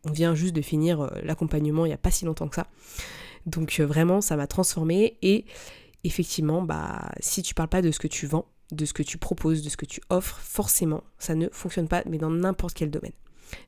on 0.04 0.12
vient 0.12 0.34
juste 0.34 0.54
de 0.54 0.62
finir 0.62 1.10
l'accompagnement 1.22 1.84
il 1.86 1.88
n'y 1.88 1.94
a 1.94 1.98
pas 1.98 2.10
si 2.10 2.24
longtemps 2.24 2.48
que 2.48 2.56
ça. 2.56 2.66
Donc 3.46 3.78
euh, 3.80 3.86
vraiment, 3.86 4.20
ça 4.20 4.36
m'a 4.36 4.46
transformée 4.46 5.18
et 5.22 5.44
effectivement, 6.04 6.62
bah, 6.62 7.10
si 7.20 7.42
tu 7.42 7.54
parles 7.54 7.68
pas 7.68 7.82
de 7.82 7.90
ce 7.90 7.98
que 7.98 8.08
tu 8.08 8.26
vends, 8.26 8.46
de 8.72 8.84
ce 8.84 8.92
que 8.92 9.02
tu 9.02 9.18
proposes, 9.18 9.62
de 9.62 9.68
ce 9.68 9.76
que 9.76 9.86
tu 9.86 10.00
offres, 10.10 10.38
forcément, 10.38 11.02
ça 11.18 11.34
ne 11.34 11.48
fonctionne 11.50 11.88
pas, 11.88 12.02
mais 12.06 12.18
dans 12.18 12.30
n'importe 12.30 12.74
quel 12.74 12.90
domaine. 12.90 13.12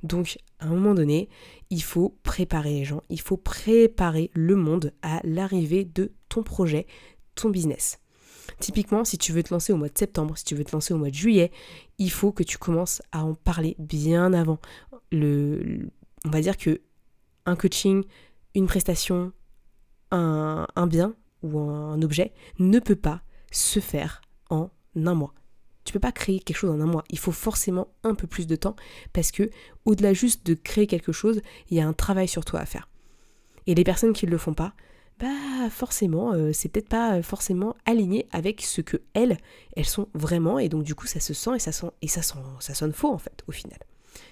Donc, 0.02 0.38
à 0.58 0.66
un 0.66 0.70
moment 0.70 0.94
donné, 0.94 1.28
il 1.70 1.82
faut 1.82 2.18
préparer 2.22 2.72
les 2.72 2.84
gens, 2.84 3.02
il 3.10 3.20
faut 3.20 3.36
préparer 3.36 4.30
le 4.34 4.56
monde 4.56 4.92
à 5.02 5.20
l'arrivée 5.22 5.84
de 5.84 6.12
ton 6.28 6.42
projet, 6.42 6.86
ton 7.34 7.50
business. 7.50 7.98
Typiquement, 8.58 9.04
si 9.04 9.18
tu 9.18 9.32
veux 9.32 9.42
te 9.42 9.52
lancer 9.52 9.72
au 9.72 9.76
mois 9.76 9.88
de 9.88 9.98
septembre, 9.98 10.36
si 10.38 10.44
tu 10.44 10.54
veux 10.54 10.64
te 10.64 10.72
lancer 10.72 10.94
au 10.94 10.96
mois 10.96 11.10
de 11.10 11.14
juillet, 11.14 11.50
il 11.98 12.10
faut 12.10 12.32
que 12.32 12.42
tu 12.42 12.58
commences 12.58 13.02
à 13.12 13.24
en 13.24 13.34
parler 13.34 13.76
bien 13.78 14.32
avant. 14.32 14.58
Le, 15.12 15.90
on 16.26 16.30
va 16.30 16.40
dire 16.40 16.56
que 16.56 16.80
un 17.46 17.54
coaching, 17.56 18.04
une 18.54 18.66
prestation, 18.66 19.32
un, 20.10 20.66
bien 20.86 21.14
ou 21.42 21.60
un 21.60 22.02
objet 22.02 22.32
ne 22.58 22.80
peut 22.80 22.96
pas 22.96 23.22
se 23.52 23.80
faire 23.80 24.20
en 24.50 24.70
un 24.96 25.14
mois. 25.14 25.34
Tu 25.84 25.92
peux 25.92 26.00
pas 26.00 26.10
créer 26.10 26.40
quelque 26.40 26.56
chose 26.56 26.70
en 26.70 26.80
un 26.80 26.86
mois. 26.86 27.04
Il 27.10 27.18
faut 27.18 27.32
forcément 27.32 27.88
un 28.02 28.16
peu 28.16 28.26
plus 28.26 28.48
de 28.48 28.56
temps 28.56 28.74
parce 29.12 29.30
que 29.30 29.50
au-delà 29.84 30.12
juste 30.14 30.44
de 30.44 30.54
créer 30.54 30.88
quelque 30.88 31.12
chose, 31.12 31.40
il 31.70 31.76
y 31.76 31.80
a 31.80 31.86
un 31.86 31.92
travail 31.92 32.26
sur 32.26 32.44
toi 32.44 32.58
à 32.58 32.66
faire. 32.66 32.88
Et 33.68 33.74
les 33.76 33.84
personnes 33.84 34.12
qui 34.12 34.26
ne 34.26 34.32
le 34.32 34.38
font 34.38 34.54
pas, 34.54 34.74
bah 35.20 35.70
forcément, 35.70 36.32
euh, 36.32 36.52
c'est 36.52 36.68
peut-être 36.68 36.88
pas 36.88 37.22
forcément 37.22 37.76
aligné 37.84 38.26
avec 38.32 38.62
ce 38.62 38.80
que 38.80 38.96
elles, 39.14 39.38
elles 39.76 39.86
sont 39.86 40.08
vraiment, 40.14 40.58
et 40.58 40.68
donc 40.68 40.82
du 40.82 40.94
coup 40.94 41.06
ça 41.06 41.20
se 41.20 41.34
sent 41.34 41.56
et 41.56 41.58
ça 41.58 41.72
sent 41.72 41.90
et 42.02 42.08
ça 42.08 42.22
sent, 42.22 42.38
ça 42.60 42.74
sonne 42.74 42.92
faux 42.92 43.12
en 43.12 43.18
fait 43.18 43.44
au 43.46 43.52
final. 43.52 43.78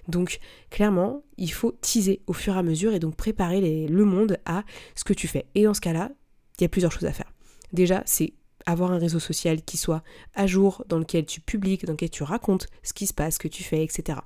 Donc 0.09 0.39
clairement, 0.71 1.23
il 1.37 1.53
faut 1.53 1.73
teaser 1.73 2.21
au 2.27 2.33
fur 2.33 2.55
et 2.55 2.59
à 2.59 2.63
mesure 2.63 2.93
et 2.95 2.99
donc 2.99 3.17
préparer 3.17 3.87
le 3.87 4.05
monde 4.05 4.39
à 4.45 4.65
ce 4.95 5.05
que 5.05 5.13
tu 5.13 5.29
fais. 5.29 5.47
Et 5.55 5.65
dans 5.65 5.75
ce 5.75 5.81
cas-là, 5.81 6.11
il 6.59 6.63
y 6.63 6.65
a 6.65 6.69
plusieurs 6.69 6.93
choses 6.93 7.07
à 7.07 7.13
faire. 7.13 7.33
Déjà, 7.73 8.03
c'est 8.07 8.33
avoir 8.67 8.93
un 8.93 8.99
réseau 8.99 9.19
social 9.19 9.63
qui 9.63 9.77
soit 9.77 10.03
à 10.35 10.47
jour, 10.47 10.85
dans 10.89 10.99
lequel 10.99 11.27
tu 11.27 11.41
publies, 11.41 11.79
dans 11.79 11.93
lequel 11.93 12.11
tu 12.11 12.23
racontes 12.23 12.69
ce 12.83 12.93
qui 12.93 13.07
se 13.07 13.15
passe, 13.15 13.35
ce 13.35 13.39
que 13.39 13.49
tu 13.49 13.63
fais, 13.63 13.83
etc. 13.83 14.19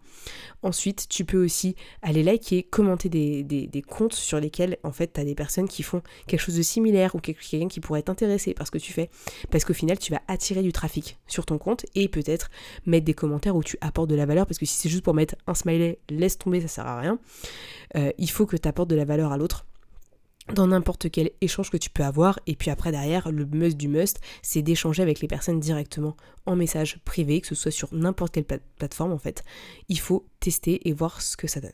Ensuite, 0.63 1.07
tu 1.09 1.25
peux 1.25 1.43
aussi 1.43 1.77
aller 2.03 2.23
liker, 2.23 2.63
commenter 2.63 3.09
des, 3.09 3.43
des, 3.43 3.83
comptes 3.83 4.15
sur 4.15 4.41
lesquels, 4.41 4.77
en 4.83 4.93
fait, 4.93 5.13
tu 5.13 5.21
as 5.21 5.25
des 5.25 5.35
personnes 5.35 5.69
qui 5.69 5.83
font 5.83 6.03
quelque 6.27 6.41
chose 6.41 6.57
de 6.57 6.63
similaire 6.63 7.15
ou 7.15 7.21
quelqu'un 7.21 7.69
qui 7.69 7.81
pourrait 7.81 8.03
t'intéresser 8.03 8.55
par 8.55 8.67
ce 8.67 8.71
que 8.71 8.79
tu 8.79 8.93
fais. 8.93 9.11
Parce 9.51 9.65
qu'au 9.65 9.75
final, 9.75 9.99
tu 9.99 10.13
vas 10.13 10.21
attirer 10.29 10.63
du 10.63 10.73
trafic 10.73 11.19
sur 11.27 11.47
ton 11.47 11.59
compte 11.59 11.87
et 11.95 12.09
peut-être 12.09 12.51
mettre 12.87 13.05
des 13.05 13.15
commentaires 13.15 13.57
où 13.57 13.63
tu 13.63 13.79
apportes 13.81 14.11
de 14.11 14.15
la 14.15 14.27
valeur. 14.27 14.47
Parce 14.47 14.59
que 14.59 14.67
si 14.67 14.77
c'est 14.77 14.89
juste 14.89 15.05
pour 15.05 15.15
mettre 15.15 15.37
un 15.47 15.55
smiley, 15.55 15.99
laisse 16.11 16.39
tomber, 16.39 16.61
ça 16.61 16.69
sert 16.69 16.87
à 16.87 17.01
rien. 17.01 17.19
Euh, 17.97 18.13
il 18.19 18.31
faut 18.31 18.47
que 18.47 18.57
tu 18.57 18.69
apportes 18.69 18.91
de 18.91 18.97
la 18.97 19.05
valeur 19.05 19.33
à 19.33 19.37
l'autre 19.37 19.65
dans 20.55 20.67
n'importe 20.69 21.11
quel 21.11 21.31
échange 21.41 21.71
que 21.71 21.77
tu 21.77 21.91
peux 21.91 22.05
avoir. 22.05 22.39
Et 22.47 22.57
puis 22.57 22.71
après, 22.71 22.91
derrière, 22.91 23.31
le 23.31 23.47
must 23.47 23.77
du 23.77 23.89
must, 23.89 24.21
c'est 24.43 24.63
d'échanger 24.63 25.03
avec 25.03 25.21
les 25.21 25.29
personnes 25.29 25.61
directement 25.61 26.17
en 26.47 26.57
message 26.57 27.01
privé, 27.05 27.41
que 27.41 27.47
ce 27.47 27.55
soit 27.55 27.71
sur 27.71 27.89
n'importe 27.93 28.33
quelle 28.33 28.45
plateforme 28.45 29.13
en 29.13 29.19
fait. 29.19 29.45
Il 29.89 29.99
faut 30.01 30.27
tester 30.41 30.89
et 30.89 30.93
voir 30.93 31.21
ce 31.21 31.37
que 31.37 31.47
ça 31.47 31.61
donne. 31.61 31.73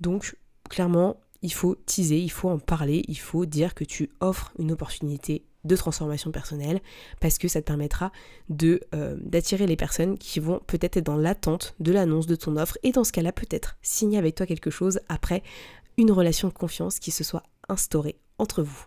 Donc, 0.00 0.36
clairement, 0.68 1.16
il 1.42 1.52
faut 1.52 1.74
teaser, 1.86 2.18
il 2.18 2.30
faut 2.30 2.48
en 2.48 2.58
parler, 2.58 3.02
il 3.08 3.18
faut 3.18 3.46
dire 3.46 3.74
que 3.74 3.84
tu 3.84 4.10
offres 4.20 4.52
une 4.58 4.72
opportunité 4.72 5.44
de 5.64 5.76
transformation 5.76 6.30
personnelle 6.30 6.80
parce 7.20 7.36
que 7.36 7.48
ça 7.48 7.60
te 7.60 7.66
permettra 7.66 8.12
de 8.48 8.80
euh, 8.94 9.16
d'attirer 9.20 9.66
les 9.66 9.76
personnes 9.76 10.16
qui 10.16 10.40
vont 10.40 10.60
peut-être 10.66 10.96
être 10.96 11.04
dans 11.04 11.16
l'attente 11.16 11.74
de 11.80 11.92
l'annonce 11.92 12.26
de 12.26 12.34
ton 12.34 12.56
offre 12.56 12.78
et 12.82 12.92
dans 12.92 13.04
ce 13.04 13.12
cas-là 13.12 13.32
peut-être 13.32 13.76
signer 13.82 14.16
avec 14.16 14.34
toi 14.36 14.46
quelque 14.46 14.70
chose 14.70 15.00
après 15.08 15.42
une 15.96 16.12
relation 16.12 16.48
de 16.48 16.52
confiance 16.52 16.98
qui 16.98 17.10
se 17.10 17.24
soit 17.24 17.42
instaurée 17.68 18.16
entre 18.38 18.62
vous. 18.62 18.84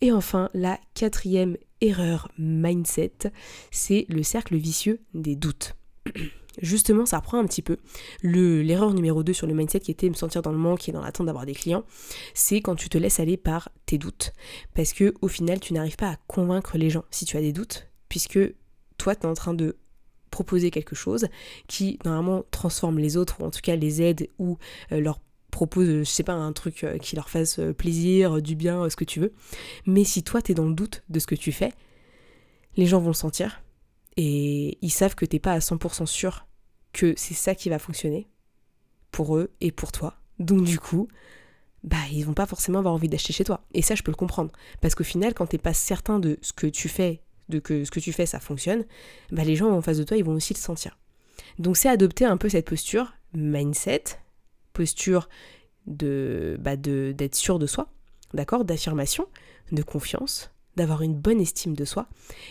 Et 0.00 0.12
enfin, 0.12 0.50
la 0.54 0.78
quatrième 0.94 1.56
erreur 1.80 2.28
mindset, 2.38 3.32
c'est 3.70 4.06
le 4.08 4.22
cercle 4.22 4.56
vicieux 4.56 5.00
des 5.14 5.36
doutes. 5.36 5.74
Justement, 6.62 7.04
ça 7.04 7.18
reprend 7.18 7.38
un 7.38 7.44
petit 7.44 7.60
peu 7.60 7.76
l'erreur 8.22 8.94
numéro 8.94 9.22
2 9.22 9.34
sur 9.34 9.46
le 9.46 9.52
mindset 9.52 9.80
qui 9.80 9.90
était 9.90 10.08
me 10.08 10.14
sentir 10.14 10.40
dans 10.40 10.52
le 10.52 10.58
manque 10.58 10.88
et 10.88 10.92
dans 10.92 11.02
l'attente 11.02 11.26
d'avoir 11.26 11.44
des 11.44 11.54
clients, 11.54 11.84
c'est 12.32 12.62
quand 12.62 12.76
tu 12.76 12.88
te 12.88 12.96
laisses 12.96 13.20
aller 13.20 13.36
par 13.36 13.68
tes 13.84 13.98
doutes. 13.98 14.32
Parce 14.74 14.94
que 14.94 15.12
au 15.20 15.28
final, 15.28 15.60
tu 15.60 15.74
n'arrives 15.74 15.96
pas 15.96 16.12
à 16.12 16.16
convaincre 16.26 16.78
les 16.78 16.88
gens 16.88 17.04
si 17.10 17.26
tu 17.26 17.36
as 17.36 17.42
des 17.42 17.52
doutes, 17.52 17.88
puisque 18.08 18.38
toi, 18.96 19.14
tu 19.14 19.22
es 19.22 19.26
en 19.26 19.34
train 19.34 19.52
de 19.52 19.76
proposer 20.30 20.70
quelque 20.70 20.94
chose 20.94 21.28
qui 21.66 21.98
normalement 22.04 22.44
transforme 22.50 22.98
les 22.98 23.16
autres, 23.16 23.40
ou 23.40 23.44
en 23.44 23.50
tout 23.50 23.60
cas 23.62 23.76
les 23.76 24.02
aide 24.02 24.28
ou 24.38 24.58
euh, 24.92 25.00
leur 25.00 25.20
propose, 25.56 25.86
je 25.86 26.04
sais 26.04 26.22
pas, 26.22 26.34
un 26.34 26.52
truc 26.52 26.84
euh, 26.84 26.98
qui 26.98 27.16
leur 27.16 27.30
fasse 27.30 27.58
euh, 27.60 27.72
plaisir, 27.72 28.42
du 28.42 28.56
bien, 28.56 28.90
ce 28.90 28.96
que 28.96 29.04
tu 29.04 29.20
veux. 29.20 29.32
Mais 29.86 30.04
si 30.04 30.22
toi, 30.22 30.42
tu 30.42 30.52
es 30.52 30.54
dans 30.54 30.66
le 30.66 30.74
doute 30.74 31.02
de 31.08 31.18
ce 31.18 31.26
que 31.26 31.34
tu 31.34 31.50
fais, 31.50 31.72
les 32.76 32.84
gens 32.84 33.00
vont 33.00 33.08
le 33.08 33.14
sentir 33.14 33.62
et 34.18 34.76
ils 34.82 34.90
savent 34.90 35.14
que 35.14 35.24
t'es 35.24 35.38
pas 35.38 35.52
à 35.52 35.60
100% 35.60 36.04
sûr 36.04 36.46
que 36.92 37.14
c'est 37.16 37.32
ça 37.32 37.54
qui 37.54 37.70
va 37.70 37.78
fonctionner 37.78 38.28
pour 39.12 39.38
eux 39.38 39.50
et 39.62 39.72
pour 39.72 39.92
toi. 39.92 40.18
Donc 40.38 40.64
du 40.64 40.78
coup, 40.78 41.08
bah 41.84 41.96
ils 42.12 42.22
vont 42.22 42.34
pas 42.34 42.44
forcément 42.44 42.80
avoir 42.80 42.92
envie 42.92 43.08
d'acheter 43.08 43.32
chez 43.32 43.44
toi. 43.44 43.64
Et 43.72 43.80
ça, 43.80 43.94
je 43.94 44.02
peux 44.02 44.10
le 44.10 44.16
comprendre. 44.16 44.52
Parce 44.82 44.94
qu'au 44.94 45.04
final, 45.04 45.32
quand 45.32 45.46
t'es 45.46 45.58
pas 45.58 45.72
certain 45.72 46.18
de 46.18 46.38
ce 46.42 46.52
que 46.52 46.66
tu 46.66 46.90
fais, 46.90 47.22
de 47.48 47.60
que 47.60 47.86
ce 47.86 47.90
que 47.90 48.00
tu 48.00 48.12
fais, 48.12 48.26
ça 48.26 48.40
fonctionne, 48.40 48.84
bah 49.32 49.44
les 49.44 49.56
gens 49.56 49.70
en 49.70 49.80
face 49.80 49.96
de 49.96 50.04
toi, 50.04 50.18
ils 50.18 50.24
vont 50.24 50.34
aussi 50.34 50.52
le 50.52 50.58
sentir. 50.58 50.98
Donc 51.58 51.78
c'est 51.78 51.88
adopter 51.88 52.26
un 52.26 52.36
peu 52.36 52.50
cette 52.50 52.66
posture, 52.66 53.14
mindset, 53.32 54.04
posture 54.76 55.28
de 55.86 56.56
bah 56.60 56.76
d'être 56.76 57.34
sûr 57.34 57.58
de 57.58 57.66
soi, 57.66 57.88
d'accord, 58.34 58.64
d'affirmation, 58.64 59.26
de 59.72 59.82
confiance, 59.82 60.50
d'avoir 60.76 61.02
une 61.02 61.14
bonne 61.14 61.40
estime 61.40 61.74
de 61.74 61.84
soi. 61.84 62.08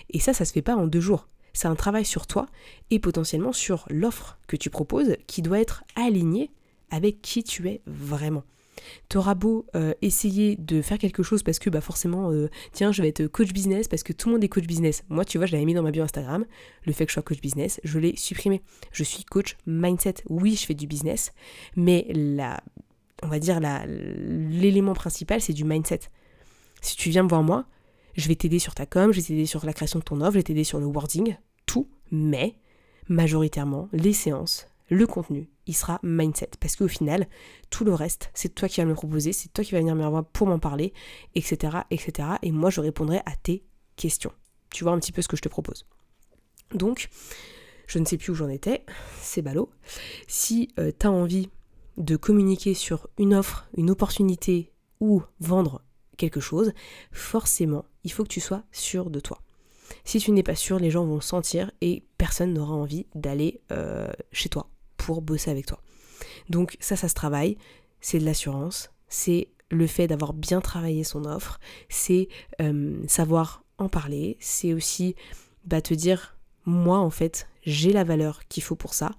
Et 0.09 0.19
ça, 0.19 0.33
ça 0.33 0.43
se 0.43 0.51
fait 0.51 0.63
pas 0.63 0.75
en 0.75 0.87
deux 0.87 0.99
jours. 0.99 1.27
C'est 1.53 1.67
un 1.67 1.75
travail 1.75 2.03
sur 2.03 2.27
toi 2.27 2.47
et 2.89 2.99
potentiellement 2.99 3.53
sur 3.53 3.85
l'offre 3.89 4.39
que 4.47 4.57
tu 4.57 4.69
proposes 4.69 5.15
qui 5.27 5.41
doit 5.41 5.59
être 5.59 5.83
alignée 5.95 6.51
avec 6.89 7.21
qui 7.21 7.43
tu 7.43 7.69
es 7.69 7.81
vraiment. 7.85 8.43
T'auras 9.09 9.35
beau 9.35 9.65
euh, 9.75 9.93
essayer 10.01 10.55
de 10.55 10.81
faire 10.81 10.97
quelque 10.97 11.23
chose 11.23 11.43
parce 11.43 11.59
que 11.59 11.69
bah 11.69 11.81
forcément, 11.81 12.31
euh, 12.31 12.49
tiens, 12.71 12.91
je 12.91 13.01
vais 13.01 13.09
être 13.09 13.27
coach 13.27 13.51
business 13.53 13.87
parce 13.87 14.03
que 14.03 14.13
tout 14.13 14.29
le 14.29 14.35
monde 14.35 14.43
est 14.43 14.49
coach 14.49 14.65
business. 14.65 15.03
Moi, 15.09 15.25
tu 15.25 15.37
vois, 15.37 15.47
je 15.47 15.53
l'avais 15.53 15.65
mis 15.65 15.73
dans 15.73 15.83
ma 15.83 15.91
bio 15.91 16.03
Instagram, 16.03 16.45
le 16.85 16.93
fait 16.93 17.05
que 17.05 17.11
je 17.11 17.13
sois 17.13 17.23
coach 17.23 17.41
business, 17.41 17.79
je 17.83 17.99
l'ai 17.99 18.15
supprimé. 18.15 18.61
Je 18.91 19.03
suis 19.03 19.23
coach 19.23 19.57
mindset. 19.65 20.15
Oui, 20.29 20.55
je 20.55 20.65
fais 20.65 20.73
du 20.73 20.87
business, 20.87 21.31
mais 21.75 22.07
la, 22.09 22.61
on 23.23 23.27
va 23.27 23.39
dire 23.39 23.59
l'élément 23.59 24.93
principal, 24.93 25.41
c'est 25.41 25.53
du 25.53 25.63
mindset. 25.63 26.01
Si 26.81 26.95
tu 26.95 27.09
viens 27.09 27.23
me 27.23 27.29
voir 27.29 27.43
moi, 27.43 27.65
je 28.15 28.27
vais 28.27 28.35
t'aider 28.35 28.59
sur 28.59 28.75
ta 28.75 28.85
com, 28.85 29.11
je 29.11 29.19
vais 29.19 29.25
t'aider 29.25 29.45
sur 29.45 29.65
la 29.65 29.73
création 29.73 29.99
de 29.99 30.03
ton 30.03 30.21
offre, 30.21 30.33
je 30.33 30.37
vais 30.37 30.43
t'aider 30.43 30.63
sur 30.63 30.79
le 30.79 30.85
wording, 30.85 31.35
tout, 31.65 31.89
mais 32.11 32.55
majoritairement, 33.07 33.89
les 33.91 34.13
séances, 34.13 34.67
le 34.89 35.07
contenu, 35.07 35.49
il 35.67 35.75
sera 35.75 35.99
mindset. 36.03 36.51
Parce 36.59 36.75
qu'au 36.75 36.87
final, 36.87 37.27
tout 37.69 37.83
le 37.83 37.93
reste, 37.93 38.29
c'est 38.33 38.53
toi 38.53 38.67
qui 38.67 38.81
vas 38.81 38.85
me 38.85 38.93
proposer, 38.93 39.33
c'est 39.33 39.51
toi 39.51 39.63
qui 39.63 39.71
vas 39.71 39.79
venir 39.79 39.95
me 39.95 40.07
voir 40.07 40.25
pour 40.25 40.47
m'en 40.47 40.59
parler, 40.59 40.93
etc., 41.33 41.77
etc. 41.89 42.29
Et 42.41 42.51
moi, 42.51 42.69
je 42.69 42.81
répondrai 42.81 43.21
à 43.25 43.35
tes 43.41 43.63
questions. 43.95 44.31
Tu 44.69 44.83
vois 44.83 44.93
un 44.93 44.99
petit 44.99 45.11
peu 45.11 45.21
ce 45.21 45.27
que 45.27 45.37
je 45.37 45.41
te 45.41 45.49
propose. 45.49 45.85
Donc, 46.73 47.09
je 47.87 47.99
ne 47.99 48.05
sais 48.05 48.17
plus 48.17 48.31
où 48.31 48.35
j'en 48.35 48.49
étais, 48.49 48.85
c'est 49.21 49.41
ballot. 49.41 49.69
Si 50.27 50.69
euh, 50.79 50.91
tu 50.97 51.07
as 51.07 51.11
envie 51.11 51.49
de 51.97 52.15
communiquer 52.15 52.73
sur 52.73 53.07
une 53.17 53.33
offre, 53.33 53.67
une 53.77 53.89
opportunité 53.89 54.73
ou 54.99 55.23
vendre 55.39 55.81
quelque 56.17 56.39
chose, 56.39 56.73
forcément, 57.11 57.85
il 58.03 58.11
faut 58.11 58.23
que 58.23 58.29
tu 58.29 58.41
sois 58.41 58.63
sûr 58.71 59.09
de 59.09 59.19
toi. 59.19 59.41
Si 60.03 60.19
tu 60.19 60.31
n'es 60.31 60.43
pas 60.43 60.55
sûr, 60.55 60.79
les 60.79 60.91
gens 60.91 61.05
vont 61.05 61.21
sentir 61.21 61.71
et 61.81 62.03
personne 62.17 62.53
n'aura 62.53 62.73
envie 62.73 63.05
d'aller 63.15 63.61
euh, 63.71 64.11
chez 64.31 64.49
toi 64.49 64.69
pour 65.05 65.21
bosser 65.21 65.51
avec 65.51 65.67
toi. 65.67 65.79
Donc 66.49 66.77
ça, 66.79 66.95
ça 66.95 67.07
se 67.07 67.13
travaille, 67.13 67.57
c'est 68.01 68.19
de 68.19 68.25
l'assurance, 68.25 68.89
c'est 69.07 69.49
le 69.69 69.87
fait 69.87 70.07
d'avoir 70.07 70.33
bien 70.33 70.61
travaillé 70.61 71.03
son 71.03 71.25
offre, 71.25 71.59
c'est 71.89 72.27
euh, 72.61 72.97
savoir 73.07 73.63
en 73.77 73.87
parler, 73.87 74.37
c'est 74.39 74.73
aussi 74.73 75.15
bah, 75.65 75.81
te 75.81 75.93
dire, 75.93 76.37
moi 76.65 76.97
en 76.97 77.09
fait, 77.11 77.47
j'ai 77.63 77.91
la 77.91 78.03
valeur 78.03 78.47
qu'il 78.47 78.63
faut 78.63 78.75
pour 78.75 78.93
ça, 78.93 79.11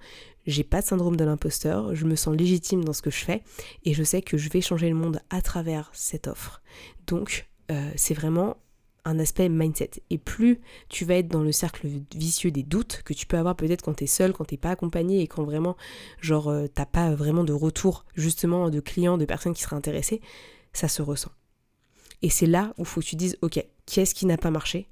j'ai 0.46 0.64
pas 0.64 0.80
de 0.80 0.86
syndrome 0.86 1.16
de 1.16 1.24
l'imposteur, 1.24 1.94
je 1.94 2.04
me 2.04 2.16
sens 2.16 2.36
légitime 2.36 2.84
dans 2.84 2.92
ce 2.92 3.02
que 3.02 3.10
je 3.10 3.24
fais. 3.24 3.42
Et 3.84 3.94
je 3.94 4.04
sais 4.04 4.22
que 4.22 4.36
je 4.36 4.48
vais 4.48 4.60
changer 4.60 4.88
le 4.88 4.94
monde 4.94 5.20
à 5.30 5.42
travers 5.42 5.90
cette 5.92 6.28
offre. 6.28 6.62
Donc 7.06 7.48
euh, 7.70 7.90
c'est 7.96 8.14
vraiment 8.14 8.56
un 9.06 9.18
aspect 9.20 9.48
mindset. 9.48 10.02
Et 10.10 10.18
plus 10.18 10.60
tu 10.88 11.04
vas 11.04 11.14
être 11.14 11.28
dans 11.28 11.42
le 11.42 11.52
cercle 11.52 11.88
vicieux 12.14 12.50
des 12.50 12.64
doutes 12.64 13.02
que 13.04 13.14
tu 13.14 13.24
peux 13.24 13.38
avoir 13.38 13.56
peut-être 13.56 13.82
quand 13.82 13.94
tu 13.94 14.04
es 14.04 14.08
seul, 14.08 14.32
quand 14.32 14.44
t'es 14.44 14.56
pas 14.56 14.70
accompagné 14.70 15.22
et 15.22 15.28
quand 15.28 15.44
vraiment, 15.44 15.76
genre, 16.20 16.48
euh, 16.48 16.66
t'as 16.66 16.86
pas 16.86 17.14
vraiment 17.14 17.44
de 17.44 17.52
retour 17.52 18.04
justement 18.16 18.68
de 18.68 18.80
clients, 18.80 19.16
de 19.16 19.24
personnes 19.24 19.54
qui 19.54 19.62
seraient 19.62 19.76
intéressées, 19.76 20.20
ça 20.72 20.88
se 20.88 21.00
ressent. 21.00 21.30
Et 22.22 22.30
c'est 22.30 22.46
là 22.46 22.74
où 22.78 22.84
faut 22.84 23.00
que 23.00 23.06
tu 23.06 23.16
dises, 23.16 23.38
ok, 23.42 23.64
qu'est-ce 23.86 24.14
qui 24.14 24.26
n'a 24.26 24.36
pas 24.36 24.50
marché? 24.50 24.88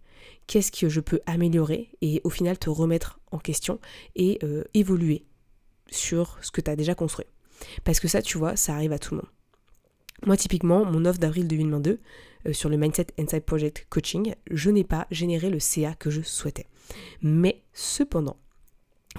Qu'est-ce 0.47 0.71
que 0.71 0.89
je 0.89 1.01
peux 1.01 1.21
améliorer? 1.27 1.91
Et 2.01 2.21
au 2.23 2.31
final, 2.31 2.59
te 2.59 2.71
remettre 2.71 3.19
en 3.33 3.39
question 3.39 3.81
et 4.15 4.39
euh, 4.45 4.63
évoluer 4.75 5.25
sur 5.91 6.39
ce 6.41 6.51
que 6.51 6.61
tu 6.61 6.71
as 6.71 6.77
déjà 6.77 6.95
construit. 6.95 7.27
Parce 7.83 7.99
que 7.99 8.09
ça, 8.09 8.23
tu 8.23 8.39
vois, 8.39 8.57
ça 8.57 8.75
arrive 8.75 8.93
à 8.93 8.99
tout 8.99 9.15
le 9.15 9.23
monde. 9.23 9.31
Moi, 10.27 10.37
typiquement, 10.37 10.85
mon 10.85 11.05
offre 11.05 11.19
d'avril 11.19 11.49
2022 11.49 11.91
euh, 11.91 11.97
sur 12.53 12.69
le 12.69 12.77
Mindset 12.77 13.09
Inside 13.19 13.45
Project 13.45 13.87
Coaching, 13.89 14.35
je 14.51 14.71
n'ai 14.71 14.85
pas 14.85 15.07
généré 15.11 15.51
le 15.51 15.59
CA 15.59 15.95
que 15.95 16.11
je 16.11 16.23
souhaitais. 16.23 16.67
Mais 17.23 17.63
cependant, 17.73 18.37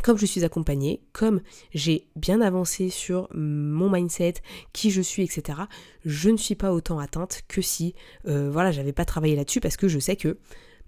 comme 0.01 0.17
je 0.17 0.25
suis 0.25 0.43
accompagnée, 0.43 1.01
comme 1.13 1.41
j'ai 1.73 2.07
bien 2.15 2.41
avancé 2.41 2.89
sur 2.89 3.27
mon 3.33 3.89
mindset, 3.89 4.35
qui 4.73 4.91
je 4.91 5.01
suis, 5.01 5.23
etc., 5.23 5.59
je 6.03 6.29
ne 6.29 6.37
suis 6.37 6.55
pas 6.55 6.73
autant 6.73 6.99
atteinte 6.99 7.43
que 7.47 7.61
si, 7.61 7.95
euh, 8.27 8.49
voilà, 8.51 8.71
j'avais 8.71 8.93
pas 8.93 9.05
travaillé 9.05 9.35
là-dessus 9.35 9.61
parce 9.61 9.77
que 9.77 9.87
je 9.87 9.99
sais 9.99 10.15
que 10.15 10.37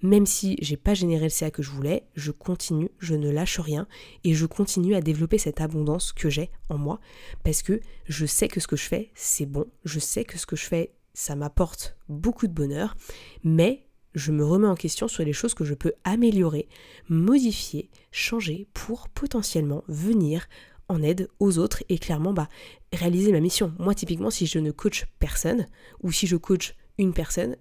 même 0.04 0.28
si 0.28 0.58
j'ai 0.62 0.78
pas 0.78 0.94
généré 0.94 1.24
le 1.24 1.30
CA 1.30 1.50
que 1.50 1.64
je 1.64 1.72
voulais, 1.72 2.04
je 2.16 2.32
continue, 2.32 2.92
je 3.00 3.16
ne 3.16 3.32
lâche 3.32 3.60
rien 3.60 3.88
et 4.24 4.36
je 4.36 4.46
continue 4.46 4.94
à 4.94 5.02
développer 5.02 5.40
cette 5.40 5.60
abondance 5.60 6.14
que 6.14 6.30
j'ai 6.30 6.52
en 6.70 6.78
moi 6.78 7.00
parce 7.44 7.64
que 7.64 7.82
je 8.06 8.26
sais 8.28 8.48
que 8.48 8.60
ce 8.60 8.68
que 8.68 8.76
je 8.76 8.84
fais, 8.86 9.10
c'est 9.16 9.48
bon, 9.48 9.66
je 9.86 10.00
sais 10.00 10.24
que 10.24 10.38
ce 10.38 10.46
que 10.46 10.56
je 10.56 10.66
fais, 10.66 10.92
ça 11.18 11.36
m'apporte 11.36 11.98
beaucoup 12.10 12.46
de 12.46 12.54
bonheur, 12.54 12.96
mais 13.44 13.88
je 14.14 14.32
me 14.32 14.46
remets 14.46 14.68
en 14.68 14.76
question 14.76 15.08
sur 15.08 15.26
les 15.26 15.34
choses 15.34 15.56
que 15.56 15.66
je 15.66 15.74
peux 15.74 15.94
améliorer, 16.04 16.70
modifier, 17.10 17.90
changer 18.12 18.68
pour 18.76 19.10
potentiellement 19.10 19.84
venir 19.88 20.48
en 20.90 21.02
aide 21.02 21.28
aux 21.40 21.58
autres 21.58 21.84
et 21.90 21.98
clairement 21.98 22.34
bah, 22.34 22.50
réaliser 22.94 23.32
ma 23.32 23.40
mission. 23.40 23.74
Moi 23.80 23.96
typiquement 23.96 24.30
si 24.30 24.46
je 24.46 24.60
ne 24.60 24.70
coach 24.70 25.06
personne 25.18 25.66
ou 26.04 26.12
si 26.12 26.28
je 26.28 26.36
coach 26.36 26.76
une 27.00 27.16
personne, 27.16 27.58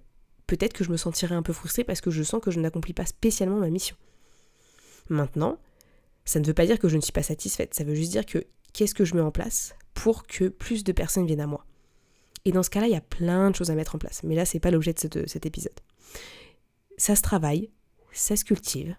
peut-être 0.47 0.75
que 0.75 0.85
je 0.85 0.91
me 0.91 0.99
sentirais 0.99 1.35
un 1.35 1.43
peu 1.43 1.55
frustrée 1.55 1.83
parce 1.83 2.03
que 2.03 2.11
je 2.11 2.23
sens 2.23 2.43
que 2.43 2.51
je 2.51 2.61
n'accomplis 2.61 2.93
pas 2.93 3.07
spécialement 3.07 3.59
ma 3.59 3.71
mission. 3.71 3.97
Maintenant, 5.09 5.59
ça 6.27 6.41
ne 6.41 6.47
veut 6.47 6.53
pas 6.53 6.67
dire 6.67 6.79
que 6.79 6.89
je 6.89 6.97
ne 6.97 7.01
suis 7.01 7.11
pas 7.11 7.23
satisfaite, 7.23 7.73
ça 7.73 7.85
veut 7.85 7.95
juste 7.95 8.13
dire 8.13 8.27
que 8.27 8.45
qu'est-ce 8.75 8.95
que 8.95 9.07
je 9.07 9.15
mets 9.15 9.23
en 9.23 9.31
place 9.31 9.75
pour 9.95 10.27
que 10.27 10.49
plus 10.49 10.85
de 10.85 10.93
personnes 10.93 11.27
viennent 11.27 11.41
à 11.41 11.47
moi? 11.47 11.65
Et 12.47 12.53
dans 12.53 12.63
ce 12.63 12.71
cas-là, 12.71 12.87
il 12.87 12.93
y 12.93 12.97
a 12.97 13.01
plein 13.01 13.51
de 13.51 13.57
choses 13.57 13.73
à 13.73 13.75
mettre 13.75 13.97
en 13.97 13.99
place. 13.99 14.23
Mais 14.23 14.37
là, 14.37 14.45
c'est 14.47 14.61
pas 14.61 14.71
l'objet 14.71 14.95
de, 14.95 15.27
cet 15.27 15.47
épisode. 15.47 15.79
Ça 16.97 17.17
se 17.17 17.21
travaille, 17.21 17.71
ça 18.13 18.37
se 18.37 18.45
cultive, 18.45 18.97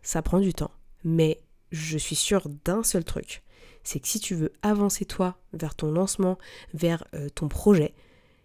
ça 0.00 0.22
prend 0.22 0.38
du 0.38 0.54
temps, 0.54 0.70
mais 1.02 1.40
je 1.72 1.98
suis 1.98 2.14
sûre 2.14 2.48
d'un 2.64 2.84
seul 2.84 3.04
truc, 3.04 3.42
c'est 3.82 3.98
que 3.98 4.06
si 4.06 4.20
tu 4.20 4.36
veux 4.36 4.52
avancer 4.62 5.04
toi 5.04 5.36
vers 5.52 5.74
ton 5.74 5.90
lancement, 5.90 6.38
vers 6.72 7.04
euh, 7.14 7.28
ton 7.28 7.48
projet, 7.48 7.94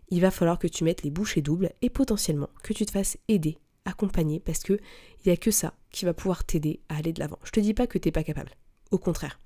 il 0.09 0.19
va 0.19 0.31
falloir 0.31 0.57
que 0.57 0.67
tu 0.67 0.83
mettes 0.83 1.03
les 1.03 1.11
bouchées 1.11 1.41
doubles 1.41 1.71
et 1.83 1.91
potentiellement 1.91 2.49
que 2.63 2.73
tu 2.73 2.87
te 2.87 2.91
fasses 2.91 3.17
aider, 3.27 3.59
accompagner, 3.85 4.39
parce 4.39 4.63
que 4.63 4.73
il 4.73 5.27
n'y 5.27 5.31
a 5.31 5.37
que 5.37 5.51
ça 5.51 5.75
qui 5.91 6.05
va 6.05 6.15
pouvoir 6.15 6.43
t'aider 6.43 6.81
à 6.89 6.97
aller 6.97 7.13
de 7.13 7.19
l'avant. 7.19 7.39
Je 7.43 7.51
te 7.51 7.59
dis 7.59 7.75
pas 7.75 7.85
que 7.85 7.99
tu 7.99 8.07
n'es 8.07 8.11
pas 8.11 8.23
capable, 8.23 8.51
au 8.89 8.97
contraire. 8.97 9.39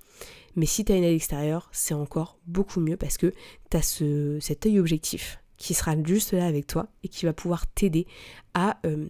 Mais 0.56 0.66
si 0.66 0.84
tu 0.84 0.92
as 0.92 0.96
une 0.96 1.04
aide 1.04 1.14
extérieure, 1.14 1.68
c'est 1.72 1.94
encore 1.94 2.38
beaucoup 2.46 2.80
mieux 2.80 2.96
parce 2.96 3.16
que 3.16 3.32
tu 3.70 3.76
as 3.76 3.82
ce, 3.82 4.38
cet 4.40 4.66
œil 4.66 4.78
objectif 4.78 5.40
qui 5.56 5.74
sera 5.74 5.94
juste 6.02 6.32
là 6.32 6.46
avec 6.46 6.66
toi 6.66 6.88
et 7.02 7.08
qui 7.08 7.26
va 7.26 7.32
pouvoir 7.32 7.66
t'aider 7.66 8.06
à 8.54 8.78
euh, 8.86 9.06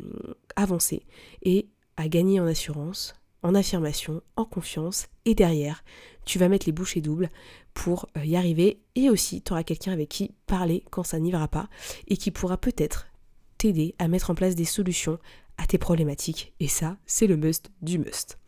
avancer 0.56 1.02
et 1.42 1.68
à 1.96 2.08
gagner 2.08 2.40
en 2.40 2.46
assurance, 2.46 3.14
en 3.42 3.54
affirmation, 3.54 4.22
en 4.36 4.44
confiance. 4.44 5.06
Et 5.24 5.34
derrière, 5.34 5.84
tu 6.24 6.38
vas 6.38 6.48
mettre 6.48 6.66
les 6.66 6.72
bouchées 6.72 7.00
doubles 7.00 7.30
pour 7.72 8.08
euh, 8.16 8.24
y 8.24 8.36
arriver. 8.36 8.80
Et 8.94 9.10
aussi, 9.10 9.42
tu 9.42 9.52
auras 9.52 9.64
quelqu'un 9.64 9.92
avec 9.92 10.08
qui 10.08 10.34
parler 10.46 10.84
quand 10.90 11.02
ça 11.02 11.18
n'ira 11.18 11.48
pas 11.48 11.68
et 12.08 12.16
qui 12.16 12.30
pourra 12.30 12.56
peut-être 12.56 13.06
t'aider 13.58 13.94
à 13.98 14.08
mettre 14.08 14.30
en 14.30 14.34
place 14.34 14.54
des 14.54 14.64
solutions 14.64 15.18
à 15.56 15.66
tes 15.66 15.78
problématiques. 15.78 16.52
Et 16.60 16.68
ça, 16.68 16.96
c'est 17.06 17.26
le 17.26 17.36
must 17.36 17.70
du 17.82 17.98
must. 17.98 18.38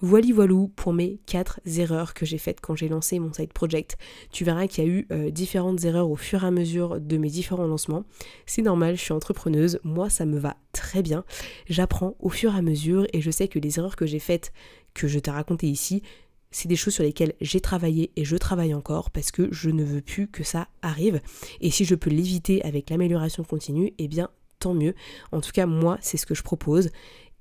Voilà 0.00 0.26
voilou 0.34 0.68
pour 0.76 0.92
mes 0.92 1.18
4 1.26 1.60
erreurs 1.78 2.12
que 2.14 2.26
j'ai 2.26 2.38
faites 2.38 2.60
quand 2.60 2.74
j'ai 2.74 2.88
lancé 2.88 3.18
mon 3.18 3.32
side 3.32 3.52
project. 3.52 3.96
Tu 4.30 4.44
verras 4.44 4.66
qu'il 4.66 4.84
y 4.84 4.86
a 4.86 4.90
eu 4.90 5.06
euh, 5.10 5.30
différentes 5.30 5.84
erreurs 5.84 6.10
au 6.10 6.16
fur 6.16 6.44
et 6.44 6.46
à 6.46 6.50
mesure 6.50 7.00
de 7.00 7.16
mes 7.16 7.28
différents 7.28 7.66
lancements. 7.66 8.04
C'est 8.44 8.62
normal, 8.62 8.96
je 8.96 9.02
suis 9.02 9.12
entrepreneuse, 9.12 9.78
moi 9.84 10.10
ça 10.10 10.26
me 10.26 10.38
va 10.38 10.56
très 10.72 11.02
bien. 11.02 11.24
J'apprends 11.68 12.16
au 12.20 12.28
fur 12.28 12.54
et 12.54 12.58
à 12.58 12.62
mesure 12.62 13.06
et 13.12 13.20
je 13.20 13.30
sais 13.30 13.48
que 13.48 13.58
les 13.58 13.78
erreurs 13.78 13.96
que 13.96 14.06
j'ai 14.06 14.18
faites, 14.18 14.52
que 14.94 15.08
je 15.08 15.18
t'ai 15.18 15.30
racontées 15.30 15.68
ici, 15.68 16.02
c'est 16.50 16.68
des 16.68 16.76
choses 16.76 16.94
sur 16.94 17.04
lesquelles 17.04 17.34
j'ai 17.40 17.60
travaillé 17.60 18.12
et 18.16 18.24
je 18.24 18.36
travaille 18.36 18.74
encore 18.74 19.10
parce 19.10 19.30
que 19.30 19.48
je 19.52 19.70
ne 19.70 19.84
veux 19.84 20.00
plus 20.00 20.28
que 20.28 20.44
ça 20.44 20.68
arrive. 20.82 21.20
Et 21.60 21.70
si 21.70 21.84
je 21.84 21.94
peux 21.94 22.10
l'éviter 22.10 22.62
avec 22.64 22.90
l'amélioration 22.90 23.44
continue, 23.44 23.92
eh 23.98 24.08
bien 24.08 24.30
tant 24.58 24.74
mieux. 24.74 24.94
En 25.32 25.40
tout 25.40 25.52
cas, 25.52 25.66
moi, 25.66 25.98
c'est 26.00 26.16
ce 26.16 26.26
que 26.26 26.34
je 26.34 26.42
propose. 26.42 26.90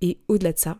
Et 0.01 0.19
au-delà 0.27 0.51
de 0.51 0.59
ça, 0.59 0.79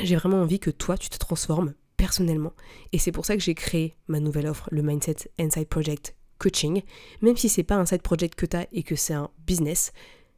j'ai 0.00 0.16
vraiment 0.16 0.42
envie 0.42 0.60
que 0.60 0.70
toi, 0.70 0.96
tu 0.96 1.08
te 1.08 1.18
transformes 1.18 1.74
personnellement. 1.96 2.52
Et 2.92 2.98
c'est 2.98 3.12
pour 3.12 3.26
ça 3.26 3.36
que 3.36 3.42
j'ai 3.42 3.54
créé 3.54 3.96
ma 4.06 4.20
nouvelle 4.20 4.46
offre, 4.46 4.68
le 4.70 4.82
Mindset 4.82 5.30
Inside 5.38 5.68
Project 5.68 6.14
Coaching. 6.38 6.82
Même 7.20 7.36
si 7.36 7.48
c'est 7.48 7.64
pas 7.64 7.76
un 7.76 7.86
side 7.86 8.02
project 8.02 8.34
que 8.34 8.46
tu 8.46 8.56
as 8.56 8.66
et 8.72 8.82
que 8.82 8.96
c'est 8.96 9.14
un 9.14 9.30
business, 9.46 9.92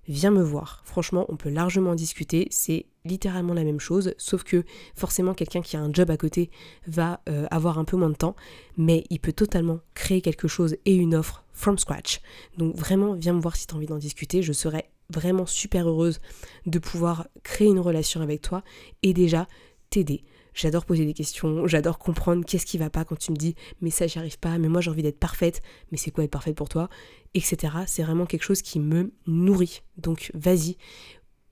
viens 0.08 0.30
me 0.30 0.42
voir. 0.42 0.82
Franchement, 0.84 1.26
on 1.28 1.36
peut 1.36 1.50
largement 1.50 1.94
discuter. 1.94 2.48
C'est 2.50 2.86
littéralement 3.04 3.54
la 3.54 3.64
même 3.64 3.80
chose, 3.80 4.14
sauf 4.18 4.42
que 4.42 4.64
forcément 4.94 5.34
quelqu'un 5.34 5.62
qui 5.62 5.76
a 5.76 5.80
un 5.80 5.92
job 5.92 6.10
à 6.10 6.16
côté 6.16 6.50
va 6.86 7.20
euh, 7.28 7.46
avoir 7.50 7.78
un 7.78 7.84
peu 7.84 7.96
moins 7.96 8.10
de 8.10 8.16
temps, 8.16 8.36
mais 8.76 9.04
il 9.10 9.20
peut 9.20 9.32
totalement 9.32 9.80
créer 9.94 10.20
quelque 10.20 10.48
chose 10.48 10.76
et 10.84 10.94
une 10.94 11.14
offre 11.14 11.44
from 11.52 11.78
scratch. 11.78 12.20
Donc 12.56 12.74
vraiment, 12.76 13.14
viens 13.14 13.32
me 13.32 13.40
voir 13.40 13.56
si 13.56 13.66
tu 13.66 13.74
as 13.74 13.76
envie 13.76 13.86
d'en 13.86 13.98
discuter. 13.98 14.42
Je 14.42 14.52
serais 14.52 14.90
vraiment 15.10 15.46
super 15.46 15.88
heureuse 15.88 16.20
de 16.66 16.78
pouvoir 16.78 17.28
créer 17.42 17.68
une 17.68 17.80
relation 17.80 18.20
avec 18.20 18.42
toi 18.42 18.62
et 19.02 19.12
déjà 19.12 19.46
t'aider. 19.90 20.24
J'adore 20.52 20.84
poser 20.84 21.06
des 21.06 21.14
questions, 21.14 21.66
j'adore 21.66 21.98
comprendre 21.98 22.44
qu'est-ce 22.44 22.66
qui 22.66 22.76
va 22.76 22.90
pas 22.90 23.04
quand 23.04 23.16
tu 23.16 23.30
me 23.30 23.36
dis 23.36 23.54
mais 23.80 23.90
ça 23.90 24.06
j'y 24.06 24.18
arrive 24.18 24.38
pas, 24.38 24.58
mais 24.58 24.68
moi 24.68 24.80
j'ai 24.80 24.90
envie 24.90 25.02
d'être 25.02 25.18
parfaite, 25.18 25.62
mais 25.90 25.98
c'est 25.98 26.10
quoi 26.10 26.24
être 26.24 26.30
parfaite 26.30 26.56
pour 26.56 26.68
toi, 26.68 26.88
etc. 27.34 27.72
C'est 27.86 28.02
vraiment 28.02 28.26
quelque 28.26 28.42
chose 28.42 28.62
qui 28.62 28.80
me 28.80 29.12
nourrit. 29.26 29.82
Donc 29.96 30.32
vas-y, 30.34 30.76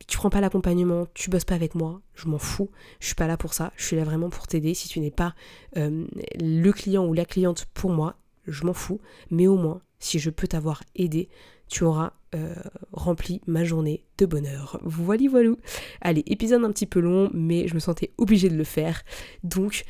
tu 0.06 0.16
prends 0.16 0.30
pas 0.30 0.40
l'accompagnement, 0.40 1.06
tu 1.14 1.30
bosses 1.30 1.44
pas 1.44 1.54
avec 1.54 1.74
moi, 1.74 2.00
je 2.14 2.26
m'en 2.26 2.38
fous, 2.38 2.70
je 2.98 3.06
suis 3.06 3.14
pas 3.14 3.26
là 3.26 3.36
pour 3.36 3.54
ça, 3.54 3.72
je 3.76 3.84
suis 3.84 3.96
là 3.96 4.04
vraiment 4.04 4.30
pour 4.30 4.46
t'aider. 4.46 4.74
Si 4.74 4.88
tu 4.88 5.00
n'es 5.00 5.12
pas 5.12 5.34
le 5.76 6.70
client 6.72 7.06
ou 7.06 7.14
la 7.14 7.24
cliente 7.24 7.66
pour 7.74 7.90
moi, 7.90 8.16
je 8.46 8.64
m'en 8.64 8.72
fous, 8.72 9.00
mais 9.30 9.46
au 9.46 9.56
moins, 9.56 9.80
si 10.00 10.18
je 10.18 10.30
peux 10.30 10.48
t'avoir 10.48 10.82
aidé, 10.96 11.28
tu 11.68 11.84
auras 11.84 12.12
euh, 12.34 12.54
rempli 12.92 13.40
ma 13.46 13.64
journée 13.64 14.04
de 14.18 14.26
bonheur. 14.26 14.80
Voilà, 14.82 15.28
voilà. 15.30 15.52
Allez, 16.00 16.22
épisode 16.26 16.64
un 16.64 16.72
petit 16.72 16.86
peu 16.86 17.00
long, 17.00 17.30
mais 17.32 17.68
je 17.68 17.74
me 17.74 17.80
sentais 17.80 18.12
obligée 18.18 18.48
de 18.48 18.56
le 18.56 18.64
faire. 18.64 19.02
Donc, 19.42 19.84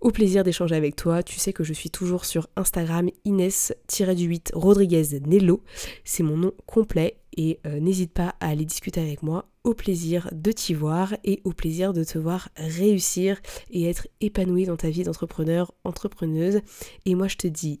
au 0.00 0.10
plaisir 0.10 0.44
d'échanger 0.44 0.76
avec 0.76 0.96
toi. 0.96 1.22
Tu 1.22 1.38
sais 1.38 1.52
que 1.52 1.64
je 1.64 1.72
suis 1.72 1.90
toujours 1.90 2.24
sur 2.24 2.48
Instagram 2.56 3.08
Inès-du-8 3.24 4.50
Rodriguez 4.54 5.20
Nello. 5.26 5.62
C'est 6.04 6.22
mon 6.22 6.36
nom 6.36 6.52
complet 6.66 7.18
et 7.36 7.60
euh, 7.66 7.80
n'hésite 7.80 8.12
pas 8.12 8.34
à 8.40 8.48
aller 8.48 8.64
discuter 8.64 9.00
avec 9.00 9.22
moi. 9.22 9.48
Au 9.64 9.74
plaisir 9.74 10.28
de 10.32 10.52
t'y 10.52 10.74
voir 10.74 11.14
et 11.24 11.40
au 11.44 11.52
plaisir 11.52 11.92
de 11.92 12.04
te 12.04 12.18
voir 12.18 12.48
réussir 12.56 13.40
et 13.70 13.88
être 13.88 14.08
épanoui 14.20 14.64
dans 14.64 14.76
ta 14.76 14.88
vie 14.88 15.04
d'entrepreneur, 15.04 15.72
entrepreneuse. 15.84 16.60
Et 17.04 17.14
moi 17.14 17.28
je 17.28 17.36
te 17.36 17.46
dis 17.46 17.80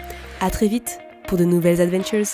À 0.43 0.49
très 0.49 0.67
vite 0.67 0.97
pour 1.27 1.37
de 1.37 1.43
nouvelles 1.43 1.81
adventures. 1.81 2.25